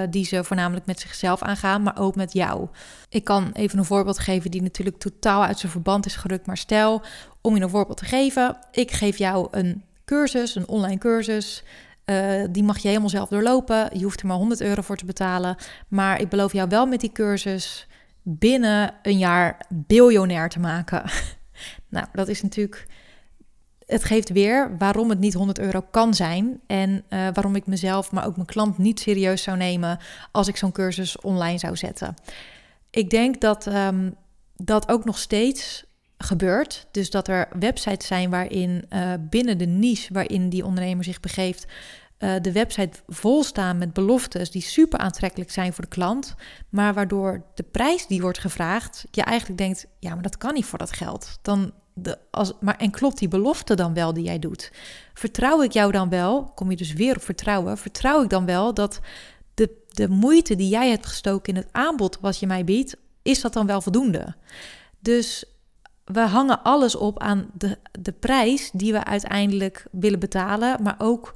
die 0.09 0.25
ze 0.25 0.43
voornamelijk 0.43 0.85
met 0.85 0.99
zichzelf 0.99 1.41
aangaan, 1.41 1.83
maar 1.83 1.99
ook 1.99 2.15
met 2.15 2.33
jou. 2.33 2.67
Ik 3.09 3.23
kan 3.23 3.51
even 3.53 3.79
een 3.79 3.85
voorbeeld 3.85 4.19
geven 4.19 4.51
die 4.51 4.61
natuurlijk 4.61 4.97
totaal 4.97 5.43
uit 5.43 5.59
zijn 5.59 5.71
verband 5.71 6.05
is 6.05 6.15
gerukt, 6.15 6.45
maar 6.45 6.57
stel 6.57 7.01
om 7.41 7.55
je 7.55 7.61
een 7.61 7.69
voorbeeld 7.69 7.97
te 7.97 8.05
geven, 8.05 8.57
ik 8.71 8.91
geef 8.91 9.17
jou 9.17 9.47
een 9.51 9.83
cursus, 10.05 10.55
een 10.55 10.67
online 10.67 10.97
cursus. 10.97 11.63
Uh, 12.05 12.43
die 12.49 12.63
mag 12.63 12.77
je 12.77 12.87
helemaal 12.87 13.09
zelf 13.09 13.29
doorlopen. 13.29 13.89
Je 13.97 14.03
hoeft 14.03 14.21
er 14.21 14.27
maar 14.27 14.37
100 14.37 14.61
euro 14.61 14.81
voor 14.81 14.97
te 14.97 15.05
betalen. 15.05 15.55
Maar 15.87 16.21
ik 16.21 16.29
beloof 16.29 16.53
jou 16.53 16.69
wel 16.69 16.85
met 16.85 16.99
die 16.99 17.11
cursus 17.11 17.87
binnen 18.21 18.93
een 19.01 19.17
jaar 19.17 19.65
biljonair 19.69 20.49
te 20.49 20.59
maken. 20.59 21.03
nou, 21.89 22.05
dat 22.13 22.27
is 22.27 22.41
natuurlijk 22.41 22.87
het 23.85 24.03
geeft 24.03 24.29
weer 24.29 24.77
waarom 24.77 25.09
het 25.09 25.19
niet 25.19 25.33
100 25.33 25.59
euro 25.59 25.81
kan 25.91 26.13
zijn. 26.13 26.59
En 26.67 26.89
uh, 26.89 27.27
waarom 27.33 27.55
ik 27.55 27.65
mezelf, 27.65 28.11
maar 28.11 28.25
ook 28.25 28.35
mijn 28.35 28.47
klant 28.47 28.77
niet 28.77 28.99
serieus 28.99 29.43
zou 29.43 29.57
nemen 29.57 29.99
als 30.31 30.47
ik 30.47 30.57
zo'n 30.57 30.71
cursus 30.71 31.19
online 31.19 31.57
zou 31.57 31.75
zetten. 31.75 32.15
Ik 32.89 33.09
denk 33.09 33.41
dat 33.41 33.65
um, 33.65 34.15
dat 34.55 34.89
ook 34.89 35.05
nog 35.05 35.17
steeds 35.17 35.85
gebeurt. 36.23 36.87
Dus 36.91 37.09
dat 37.09 37.27
er 37.27 37.47
websites 37.59 38.07
zijn 38.07 38.29
waarin 38.29 38.85
uh, 38.89 39.13
binnen 39.19 39.57
de 39.57 39.65
niche 39.65 40.13
waarin 40.13 40.49
die 40.49 40.65
ondernemer 40.65 41.03
zich 41.03 41.19
begeeft, 41.19 41.65
uh, 42.19 42.35
de 42.41 42.51
website 42.51 42.99
vol 43.07 43.43
staan 43.43 43.77
met 43.77 43.93
beloftes 43.93 44.51
die 44.51 44.61
super 44.61 44.99
aantrekkelijk 44.99 45.51
zijn 45.51 45.73
voor 45.73 45.83
de 45.83 45.89
klant, 45.89 46.35
maar 46.69 46.93
waardoor 46.93 47.43
de 47.53 47.63
prijs 47.63 48.07
die 48.07 48.21
wordt 48.21 48.39
gevraagd, 48.39 49.05
je 49.11 49.23
eigenlijk 49.23 49.59
denkt, 49.59 49.85
ja, 49.99 50.13
maar 50.13 50.23
dat 50.23 50.37
kan 50.37 50.53
niet 50.53 50.65
voor 50.65 50.79
dat 50.79 50.93
geld. 50.93 51.39
Dan 51.41 51.73
de, 51.93 52.17
als, 52.31 52.53
maar 52.59 52.77
en 52.77 52.91
klopt 52.91 53.17
die 53.17 53.27
belofte 53.27 53.75
dan 53.75 53.93
wel 53.93 54.13
die 54.13 54.23
jij 54.23 54.39
doet? 54.39 54.71
Vertrouw 55.13 55.61
ik 55.61 55.71
jou 55.71 55.91
dan 55.91 56.09
wel? 56.09 56.51
Kom 56.55 56.69
je 56.69 56.77
dus 56.77 56.93
weer 56.93 57.15
op 57.15 57.23
vertrouwen? 57.23 57.77
Vertrouw 57.77 58.23
ik 58.23 58.29
dan 58.29 58.45
wel 58.45 58.73
dat 58.73 58.99
de, 59.53 59.83
de 59.87 60.09
moeite 60.09 60.55
die 60.55 60.69
jij 60.69 60.89
hebt 60.89 61.05
gestoken 61.05 61.53
in 61.53 61.61
het 61.61 61.69
aanbod 61.71 62.17
wat 62.21 62.39
je 62.39 62.47
mij 62.47 62.63
biedt, 62.63 62.95
is 63.21 63.41
dat 63.41 63.53
dan 63.53 63.65
wel 63.65 63.81
voldoende? 63.81 64.35
Dus 64.99 65.45
we 66.05 66.19
hangen 66.19 66.63
alles 66.63 66.95
op 66.95 67.19
aan 67.19 67.49
de, 67.53 67.77
de 67.99 68.11
prijs 68.11 68.71
die 68.71 68.91
we 68.91 69.03
uiteindelijk 69.03 69.85
willen 69.91 70.19
betalen, 70.19 70.83
maar 70.83 70.95
ook 70.97 71.33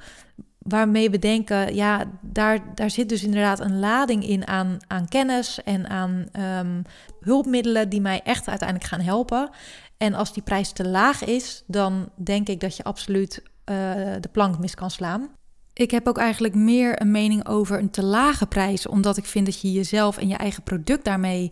waarmee 0.58 1.10
we 1.10 1.20
denken, 1.20 1.76
ja, 1.76 2.04
daar, 2.22 2.76
daar 2.76 2.90
zit 2.90 3.10
dus 3.10 3.24
inderdaad 3.24 3.60
een 3.60 3.80
lading 3.80 4.28
in 4.28 4.48
aan, 4.48 4.78
aan 4.88 5.08
kennis 5.08 5.64
en 5.64 5.90
aan 5.90 6.26
um, 6.40 6.82
hulpmiddelen 7.20 7.90
die 7.90 8.02
mij 8.02 8.22
echt 8.24 8.48
uiteindelijk 8.48 8.90
gaan 8.90 9.02
helpen. 9.02 9.50
En 9.98 10.14
als 10.14 10.34
die 10.34 10.44
prijs 10.44 10.72
te 10.72 10.88
laag 10.88 11.24
is, 11.24 11.64
dan 11.68 12.10
denk 12.16 12.48
ik 12.48 12.60
dat 12.60 12.76
je 12.76 12.84
absoluut 12.84 13.42
uh, 13.44 13.76
de 14.20 14.30
plank 14.32 14.60
mis 14.60 14.76
kan 14.76 14.92
slaan. 14.92 15.30
Ik 15.74 15.92
heb 15.92 16.08
ook 16.08 16.18
eigenlijk 16.18 16.56
meer 16.56 17.02
een 17.02 17.12
mening 17.12 17.48
over 17.48 17.80
een 17.80 17.90
te 17.90 18.04
lage 18.04 18.46
prijs, 18.46 18.88
omdat 18.88 19.18
ik 19.18 19.26
vind 19.26 19.46
dat 19.46 19.62
je 19.62 19.72
jezelf 19.72 20.18
en 20.18 20.28
je 20.28 20.36
eigen 20.36 20.64
product 20.64 21.06
daarmee 21.06 21.52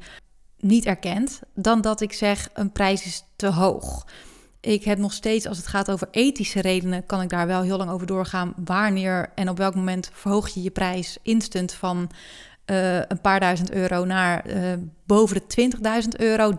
niet 0.66 0.86
erkent, 0.86 1.42
dan 1.54 1.82
dat 1.82 2.02
ik 2.02 2.14
zeg 2.14 2.50
een 2.54 2.72
prijs 2.72 3.06
is 3.06 3.24
te 3.36 3.48
hoog. 3.48 4.06
Ik 4.60 4.84
heb 4.84 4.98
nog 4.98 5.14
steeds, 5.14 5.48
als 5.48 5.58
het 5.58 5.68
gaat 5.68 5.92
over 5.92 6.08
ethische 6.12 6.62
redenen, 6.62 7.06
kan 7.06 7.22
ik 7.22 7.30
daar 7.30 7.48
wel 7.48 7.62
heel 7.62 7.78
lang 7.78 7.90
over 7.90 8.08
doorgaan. 8.08 8.54
Wanneer 8.66 9.32
en 9.36 9.50
op 9.50 9.58
welk 9.58 9.76
moment 9.76 10.10
verhoog 10.14 10.50
je 10.50 10.62
je 10.62 10.72
prijs 10.72 11.18
instant 11.22 11.74
van 11.74 12.10
uh, 12.66 12.96
een 12.96 13.22
paar 13.22 13.40
duizend 13.40 13.72
euro 13.72 14.06
naar 14.06 14.48
uh, 14.48 14.74
boven 15.06 15.42
de 15.48 15.72
20.000 16.04 16.20
euro, 16.20 16.52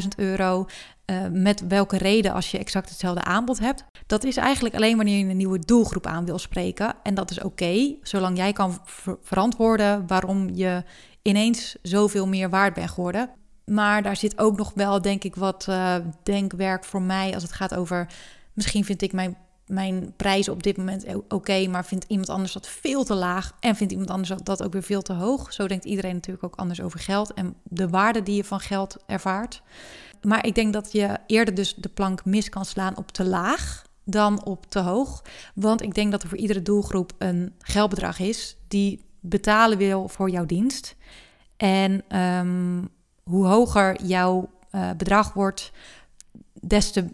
30.000 0.00 0.08
euro. 0.16 0.66
Uh, 1.06 1.16
met 1.30 1.66
welke 1.68 1.98
reden 1.98 2.32
als 2.32 2.50
je 2.50 2.58
exact 2.58 2.88
hetzelfde 2.88 3.24
aanbod 3.24 3.58
hebt. 3.58 3.84
Dat 4.06 4.24
is 4.24 4.36
eigenlijk 4.36 4.74
alleen 4.74 4.96
wanneer 4.96 5.18
je 5.18 5.30
een 5.30 5.36
nieuwe 5.36 5.58
doelgroep 5.58 6.06
aan 6.06 6.24
wil 6.24 6.38
spreken. 6.38 6.94
En 7.02 7.14
dat 7.14 7.30
is 7.30 7.40
oké, 7.40 7.94
zolang 8.02 8.36
jij 8.36 8.52
kan 8.52 8.78
ver 8.84 9.18
verantwoorden 9.22 10.06
waarom 10.06 10.50
je 10.54 10.84
ineens 11.22 11.76
zoveel 11.82 12.26
meer 12.26 12.50
waard 12.50 12.74
bent 12.74 12.90
geworden. 12.90 13.30
Maar 13.70 14.02
daar 14.02 14.16
zit 14.16 14.38
ook 14.38 14.56
nog 14.56 14.72
wel, 14.74 15.02
denk 15.02 15.24
ik, 15.24 15.34
wat 15.34 15.66
uh, 15.68 15.94
denkwerk 16.22 16.84
voor 16.84 17.02
mij 17.02 17.34
als 17.34 17.42
het 17.42 17.52
gaat 17.52 17.74
over. 17.74 18.06
Misschien 18.52 18.84
vind 18.84 19.02
ik 19.02 19.12
mijn, 19.12 19.36
mijn 19.66 20.12
prijs 20.16 20.48
op 20.48 20.62
dit 20.62 20.76
moment 20.76 21.04
oké, 21.28 21.66
maar 21.66 21.84
vindt 21.84 22.04
iemand 22.08 22.28
anders 22.28 22.52
dat 22.52 22.68
veel 22.68 23.04
te 23.04 23.14
laag. 23.14 23.52
En 23.60 23.76
vindt 23.76 23.92
iemand 23.92 24.10
anders 24.10 24.32
dat 24.42 24.62
ook 24.62 24.72
weer 24.72 24.82
veel 24.82 25.02
te 25.02 25.12
hoog. 25.12 25.52
Zo 25.52 25.66
denkt 25.66 25.84
iedereen 25.84 26.14
natuurlijk 26.14 26.44
ook 26.44 26.56
anders 26.56 26.80
over 26.80 27.00
geld 27.00 27.34
en 27.34 27.54
de 27.62 27.88
waarde 27.88 28.22
die 28.22 28.36
je 28.36 28.44
van 28.44 28.60
geld 28.60 28.96
ervaart. 29.06 29.62
Maar 30.22 30.46
ik 30.46 30.54
denk 30.54 30.72
dat 30.72 30.92
je 30.92 31.18
eerder 31.26 31.54
dus 31.54 31.74
de 31.74 31.88
plank 31.88 32.24
mis 32.24 32.48
kan 32.48 32.64
slaan 32.64 32.96
op 32.96 33.10
te 33.10 33.24
laag 33.24 33.84
dan 34.04 34.44
op 34.44 34.66
te 34.68 34.78
hoog. 34.78 35.22
Want 35.54 35.82
ik 35.82 35.94
denk 35.94 36.10
dat 36.10 36.22
er 36.22 36.28
voor 36.28 36.38
iedere 36.38 36.62
doelgroep 36.62 37.12
een 37.18 37.54
geldbedrag 37.58 38.18
is 38.18 38.56
die 38.68 39.04
betalen 39.20 39.78
wil 39.78 40.08
voor 40.08 40.30
jouw 40.30 40.46
dienst. 40.46 40.96
En 41.56 42.18
um, 42.18 42.90
hoe 43.30 43.46
hoger 43.46 44.02
jouw 44.02 44.50
uh, 44.72 44.90
bedrag 44.96 45.32
wordt, 45.32 45.72
des 46.60 46.92
te 46.92 47.04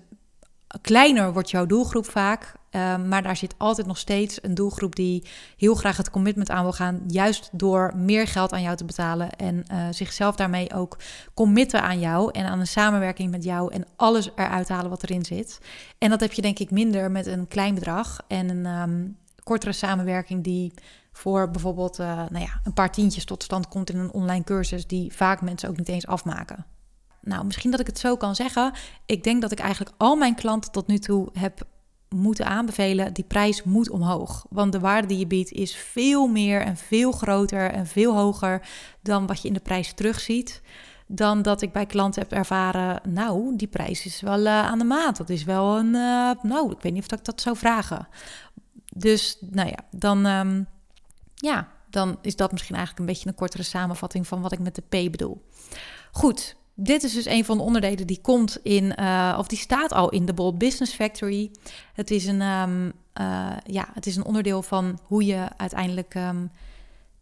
kleiner 0.81 1.33
wordt 1.33 1.51
jouw 1.51 1.67
doelgroep 1.67 2.11
vaak. 2.11 2.55
Uh, 2.71 2.97
maar 2.97 3.23
daar 3.23 3.37
zit 3.37 3.55
altijd 3.57 3.87
nog 3.87 3.99
steeds 3.99 4.39
een 4.43 4.55
doelgroep 4.55 4.97
die 4.97 5.27
heel 5.57 5.75
graag 5.75 5.97
het 5.97 6.11
commitment 6.11 6.51
aan 6.51 6.63
wil 6.63 6.73
gaan, 6.73 7.01
juist 7.07 7.49
door 7.53 7.93
meer 7.97 8.27
geld 8.27 8.53
aan 8.53 8.63
jou 8.63 8.77
te 8.77 8.85
betalen 8.85 9.37
en 9.37 9.65
uh, 9.73 9.87
zichzelf 9.91 10.37
daarmee 10.37 10.75
ook 10.75 10.99
committen 11.35 11.83
aan 11.83 11.99
jou 11.99 12.31
en 12.33 12.47
aan 12.47 12.61
een 12.61 12.67
samenwerking 12.67 13.31
met 13.31 13.45
jou 13.45 13.73
en 13.73 13.85
alles 13.97 14.31
eruit 14.35 14.69
halen 14.69 14.91
wat 14.91 15.03
erin 15.03 15.25
zit. 15.25 15.59
En 15.99 16.11
dat 16.11 16.21
heb 16.21 16.33
je 16.33 16.43
denk 16.43 16.59
ik 16.59 16.71
minder 16.71 17.11
met 17.11 17.27
een 17.27 17.49
klein 17.49 17.75
bedrag 17.75 18.21
en 18.29 18.49
een 18.49 18.67
um, 18.67 19.17
kortere 19.43 19.73
samenwerking 19.73 20.45
die 20.45 20.73
voor 21.17 21.51
bijvoorbeeld 21.51 21.99
uh, 21.99 22.07
nou 22.07 22.45
ja, 22.45 22.61
een 22.65 22.73
paar 22.73 22.93
tientjes 22.93 23.25
tot 23.25 23.43
stand 23.43 23.69
komt 23.69 23.91
in 23.91 23.99
een 23.99 24.13
online 24.13 24.45
cursus 24.45 24.87
die 24.87 25.13
vaak 25.13 25.41
mensen 25.41 25.69
ook 25.69 25.77
niet 25.77 25.89
eens 25.89 26.07
afmaken. 26.07 26.67
Nou, 27.21 27.45
misschien 27.45 27.71
dat 27.71 27.81
ik 27.81 27.87
het 27.87 27.99
zo 27.99 28.17
kan 28.17 28.35
zeggen. 28.35 28.73
Ik 29.07 29.25
denk 29.25 29.43
dat 29.43 29.53
ik 29.53 29.59
eigenlijk 29.59 29.95
al 29.97 30.17
mijn 30.17 30.35
klanten 30.35 30.73
tot 30.73 30.87
nu 30.87 30.99
toe 30.99 31.29
heb 31.33 31.67
moeten 32.09 32.47
aanbevelen, 32.47 33.13
die 33.13 33.25
prijs 33.25 33.63
moet 33.63 33.91
omhoog. 33.91 34.47
Want 34.51 34.73
de 34.73 34.81
waarde 34.81 35.09
die 35.09 35.19
je 35.19 35.27
biedt 35.27 35.53
is 35.53 35.77
veel 35.77 36.27
meer 36.27 36.61
en 36.61 36.77
veel 36.77 37.13
groter 37.13 37.71
en 37.71 37.87
veel 37.87 38.15
hoger 38.17 38.69
dan 39.03 39.27
wat 39.27 39.43
je 39.43 39.49
in 39.49 39.55
de 39.55 39.61
prijs 39.61 39.93
terugziet. 39.93 40.63
Dan 41.07 41.43
dat 41.43 41.63
ik 41.63 41.73
bij 41.73 41.87
klanten 41.87 42.23
heb 42.23 42.33
ervaren, 42.33 43.01
nou, 43.09 43.57
die 43.57 43.69
prijs 43.69 44.05
is 44.07 44.21
wel 44.21 44.41
uh, 44.41 44.67
aan 44.67 44.79
de 44.79 44.85
maat. 44.85 45.17
Dat 45.17 45.31
is 45.31 45.45
wel 45.45 45.79
een, 45.79 45.95
uh, 45.95 46.31
nou, 46.43 46.73
ik 46.73 46.81
weet 46.81 46.93
niet 46.93 47.05
of 47.11 47.19
ik 47.19 47.25
dat 47.25 47.41
zou 47.41 47.57
vragen. 47.57 48.09
Dus, 48.97 49.37
nou 49.41 49.69
ja, 49.69 49.79
dan 49.91 50.27
um, 50.27 50.67
ja, 51.37 51.69
dan 51.91 52.19
is 52.23 52.37
dat 52.37 52.53
misschien 52.53 52.77
eigenlijk 52.77 53.07
een 53.07 53.15
beetje 53.15 53.29
een 53.29 53.35
kortere 53.35 53.63
samenvatting 53.63 54.27
van 54.27 54.41
wat 54.41 54.53
ik 54.53 54.59
met 54.59 54.75
de 54.75 54.83
P 54.83 55.11
bedoel. 55.11 55.47
Goed, 56.13 56.57
dit 56.75 57.03
is 57.03 57.13
dus 57.13 57.27
een 57.27 57.45
van 57.45 57.57
de 57.57 57.63
onderdelen 57.63 58.07
die 58.07 58.21
komt 58.21 58.59
in, 58.63 58.95
uh, 59.01 59.37
of 59.39 59.47
die 59.47 59.59
staat 59.59 59.93
al 59.93 60.09
in 60.09 60.27
de 60.27 60.35
Bold 60.35 60.59
Business 60.59 60.95
Factory. 60.95 61.51
Het 61.93 62.11
is 62.11 62.27
een, 62.27 62.43
um, 62.43 62.93
uh, 63.21 63.57
ja, 63.65 63.89
het 63.93 64.07
is 64.07 64.17
een 64.17 64.25
onderdeel 64.25 64.63
van 64.63 64.99
hoe 65.03 65.25
je 65.25 65.49
uiteindelijk 65.57 66.15
um, 66.15 66.51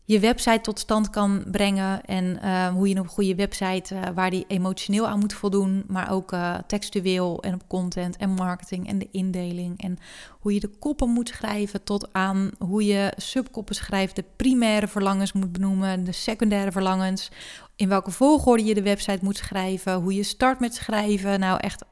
je 0.04 0.20
website 0.20 0.60
tot 0.60 0.78
stand 0.78 1.10
kan 1.10 1.44
brengen. 1.50 2.04
En 2.04 2.38
uh, 2.44 2.68
hoe 2.68 2.88
je 2.88 2.96
een 2.96 3.06
goede 3.06 3.34
website, 3.34 3.94
uh, 3.94 4.02
waar 4.14 4.30
die 4.30 4.44
emotioneel 4.48 5.08
aan 5.08 5.18
moet 5.18 5.32
voldoen, 5.32 5.84
maar 5.86 6.10
ook 6.10 6.32
uh, 6.32 6.54
textueel 6.66 7.42
en 7.42 7.54
op 7.54 7.68
content 7.68 8.16
en 8.16 8.30
marketing 8.30 8.88
en 8.88 8.98
de 8.98 9.08
indeling. 9.10 9.82
En 9.82 9.98
hoe 10.30 10.54
je 10.54 10.60
de 10.60 10.70
koppen 10.78 11.08
moet 11.08 11.28
schrijven 11.28 11.84
tot 11.84 12.08
aan 12.12 12.50
hoe 12.58 12.84
je 12.84 13.12
subkoppen 13.16 13.74
schrijft, 13.74 14.16
de 14.16 14.24
primaire 14.36 14.88
verlangens 14.88 15.32
moet 15.32 15.52
benoemen, 15.52 16.04
de 16.04 16.12
secundaire 16.12 16.72
verlangens. 16.72 17.30
In 17.76 17.88
welke 17.88 18.10
volgorde 18.10 18.64
je 18.64 18.74
de 18.74 18.82
website 18.82 19.24
moet 19.24 19.36
schrijven, 19.36 19.94
hoe 19.94 20.14
je 20.14 20.22
start 20.22 20.60
met 20.60 20.74
schrijven. 20.74 21.40
Nou, 21.40 21.58
echt 21.60 21.84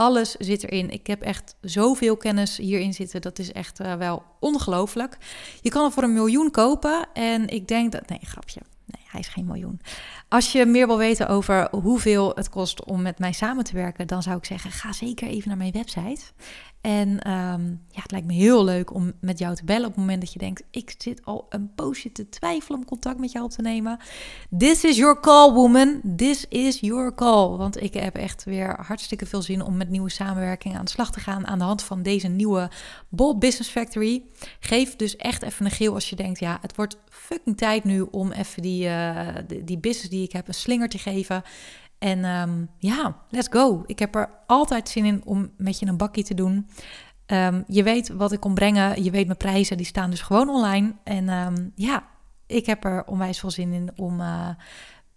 alles 0.00 0.30
zit 0.30 0.64
erin. 0.64 0.90
Ik 0.90 1.06
heb 1.06 1.22
echt 1.22 1.54
zoveel 1.60 2.16
kennis 2.16 2.56
hierin 2.56 2.94
zitten. 2.94 3.20
Dat 3.20 3.38
is 3.38 3.52
echt 3.52 3.80
uh, 3.80 3.94
wel 3.94 4.22
ongelooflijk. 4.38 5.16
Je 5.60 5.70
kan 5.70 5.84
het 5.84 5.92
voor 5.92 6.02
een 6.02 6.12
miljoen 6.12 6.50
kopen. 6.50 7.08
En 7.12 7.48
ik 7.48 7.68
denk 7.68 7.92
dat. 7.92 8.08
Nee, 8.08 8.20
grapje. 8.22 8.60
Hij 9.10 9.20
is 9.20 9.28
geen 9.28 9.46
miljoen. 9.46 9.80
Als 10.28 10.52
je 10.52 10.66
meer 10.66 10.86
wil 10.86 10.98
weten 10.98 11.28
over 11.28 11.68
hoeveel 11.70 12.32
het 12.34 12.48
kost 12.48 12.84
om 12.84 13.02
met 13.02 13.18
mij 13.18 13.32
samen 13.32 13.64
te 13.64 13.74
werken, 13.74 14.06
dan 14.06 14.22
zou 14.22 14.36
ik 14.36 14.44
zeggen: 14.44 14.70
ga 14.70 14.92
zeker 14.92 15.28
even 15.28 15.48
naar 15.48 15.56
mijn 15.56 15.72
website. 15.72 16.22
En 16.80 17.08
um, 17.08 17.80
ja, 17.88 18.02
het 18.02 18.10
lijkt 18.10 18.26
me 18.26 18.32
heel 18.32 18.64
leuk 18.64 18.94
om 18.94 19.12
met 19.20 19.38
jou 19.38 19.54
te 19.54 19.64
bellen 19.64 19.84
op 19.84 19.90
het 19.90 20.00
moment 20.00 20.20
dat 20.20 20.32
je 20.32 20.38
denkt: 20.38 20.62
ik 20.70 20.94
zit 20.98 21.24
al 21.24 21.46
een 21.48 21.74
poosje 21.74 22.12
te 22.12 22.28
twijfelen 22.28 22.78
om 22.78 22.84
contact 22.84 23.18
met 23.18 23.32
jou 23.32 23.44
op 23.44 23.50
te 23.50 23.62
nemen. 23.62 23.98
This 24.58 24.84
is 24.84 24.96
your 24.96 25.20
call, 25.20 25.52
woman. 25.52 26.00
This 26.16 26.46
is 26.48 26.80
your 26.80 27.14
call. 27.14 27.56
Want 27.56 27.82
ik 27.82 27.94
heb 27.94 28.16
echt 28.16 28.44
weer 28.44 28.76
hartstikke 28.86 29.26
veel 29.26 29.42
zin 29.42 29.62
om 29.62 29.76
met 29.76 29.88
nieuwe 29.88 30.10
samenwerkingen 30.10 30.78
aan 30.78 30.84
de 30.84 30.90
slag 30.90 31.12
te 31.12 31.20
gaan 31.20 31.46
aan 31.46 31.58
de 31.58 31.64
hand 31.64 31.82
van 31.82 32.02
deze 32.02 32.28
nieuwe 32.28 32.70
Bold 33.08 33.38
Business 33.38 33.70
Factory. 33.70 34.22
Geef 34.60 34.96
dus 34.96 35.16
echt 35.16 35.42
even 35.42 35.64
een 35.64 35.70
geel 35.70 35.94
als 35.94 36.10
je 36.10 36.16
denkt: 36.16 36.38
ja, 36.38 36.58
het 36.60 36.76
wordt 36.76 36.96
fucking 37.08 37.56
tijd 37.56 37.84
nu 37.84 38.00
om 38.00 38.32
even 38.32 38.62
die, 38.62 38.86
uh, 38.86 38.99
die, 39.46 39.64
die 39.64 39.78
business 39.78 40.10
die 40.10 40.24
ik 40.24 40.32
heb 40.32 40.48
een 40.48 40.54
slinger 40.54 40.88
te 40.88 40.98
geven. 40.98 41.42
En 41.98 42.24
um, 42.24 42.68
ja, 42.78 43.16
let's 43.30 43.48
go. 43.50 43.82
Ik 43.86 43.98
heb 43.98 44.14
er 44.14 44.30
altijd 44.46 44.88
zin 44.88 45.04
in 45.04 45.22
om 45.24 45.50
met 45.56 45.78
je 45.78 45.86
een 45.86 45.96
bakje 45.96 46.22
te 46.22 46.34
doen. 46.34 46.68
Um, 47.26 47.64
je 47.66 47.82
weet 47.82 48.08
wat 48.08 48.32
ik 48.32 48.40
kom 48.40 48.54
brengen. 48.54 49.02
Je 49.02 49.10
weet 49.10 49.26
mijn 49.26 49.38
prijzen. 49.38 49.76
Die 49.76 49.86
staan 49.86 50.10
dus 50.10 50.20
gewoon 50.20 50.48
online. 50.48 50.94
En 51.04 51.28
um, 51.28 51.72
ja, 51.74 52.04
ik 52.46 52.66
heb 52.66 52.84
er 52.84 53.04
onwijs 53.06 53.38
veel 53.38 53.50
zin 53.50 53.72
in 53.72 53.90
om 53.96 54.20
uh, 54.20 54.48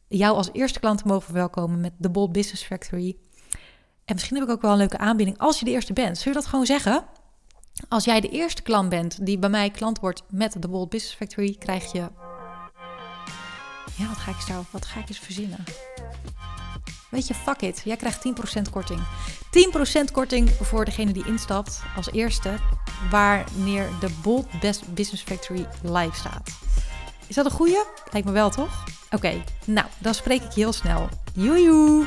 jou 0.07 0.35
als 0.35 0.49
eerste 0.53 0.79
klant 0.79 0.97
te 0.97 1.07
mogen 1.07 1.23
verwelkomen 1.23 1.79
met 1.81 1.93
de 1.97 2.09
Bold 2.09 2.31
Business 2.31 2.63
Factory. 2.63 3.17
En 4.05 4.13
misschien 4.13 4.35
heb 4.35 4.45
ik 4.45 4.51
ook 4.51 4.61
wel 4.61 4.71
een 4.71 4.77
leuke 4.77 4.97
aanbieding 4.97 5.37
als 5.37 5.59
je 5.59 5.65
de 5.65 5.71
eerste 5.71 5.93
bent. 5.93 6.17
Zul 6.17 6.31
je 6.31 6.37
dat 6.37 6.47
gewoon 6.47 6.65
zeggen? 6.65 7.05
Als 7.89 8.05
jij 8.05 8.21
de 8.21 8.29
eerste 8.29 8.61
klant 8.61 8.89
bent 8.89 9.25
die 9.25 9.39
bij 9.39 9.49
mij 9.49 9.69
klant 9.69 9.99
wordt 9.99 10.23
met 10.29 10.61
de 10.61 10.67
Bold 10.67 10.89
Business 10.89 11.15
Factory, 11.15 11.55
krijg 11.59 11.91
je. 11.91 12.32
Ja, 13.95 14.07
wat 14.07 14.17
ga 14.17 14.31
ik, 14.31 14.39
zo, 14.47 14.65
wat 14.71 14.85
ga 14.85 14.99
ik 14.99 15.07
eens 15.07 15.19
verzinnen? 15.19 15.63
weet 17.13 17.27
je, 17.27 17.33
fuck 17.33 17.61
it. 17.61 17.81
Jij 17.83 17.95
krijgt 17.95 18.25
10% 18.27 18.71
korting. 18.71 18.99
10% 20.09 20.11
korting 20.11 20.49
voor 20.61 20.85
degene 20.85 21.11
die 21.11 21.25
instapt 21.25 21.81
als 21.95 22.11
eerste 22.11 22.55
wanneer 23.09 23.89
de 23.99 24.09
Bold 24.21 24.59
Best 24.59 24.93
Business 24.93 25.23
Factory 25.23 25.67
live 25.81 26.15
staat. 26.15 26.49
Is 27.27 27.35
dat 27.35 27.45
een 27.45 27.51
goeie? 27.51 27.83
Lijkt 28.11 28.27
me 28.27 28.33
wel, 28.33 28.49
toch? 28.49 28.83
Oké, 29.11 29.43
nou, 29.65 29.87
dan 29.97 30.13
spreek 30.13 30.43
ik 30.43 30.51
je 30.51 30.59
heel 30.59 30.73
snel. 30.73 31.09
Joejoe! 31.33 32.05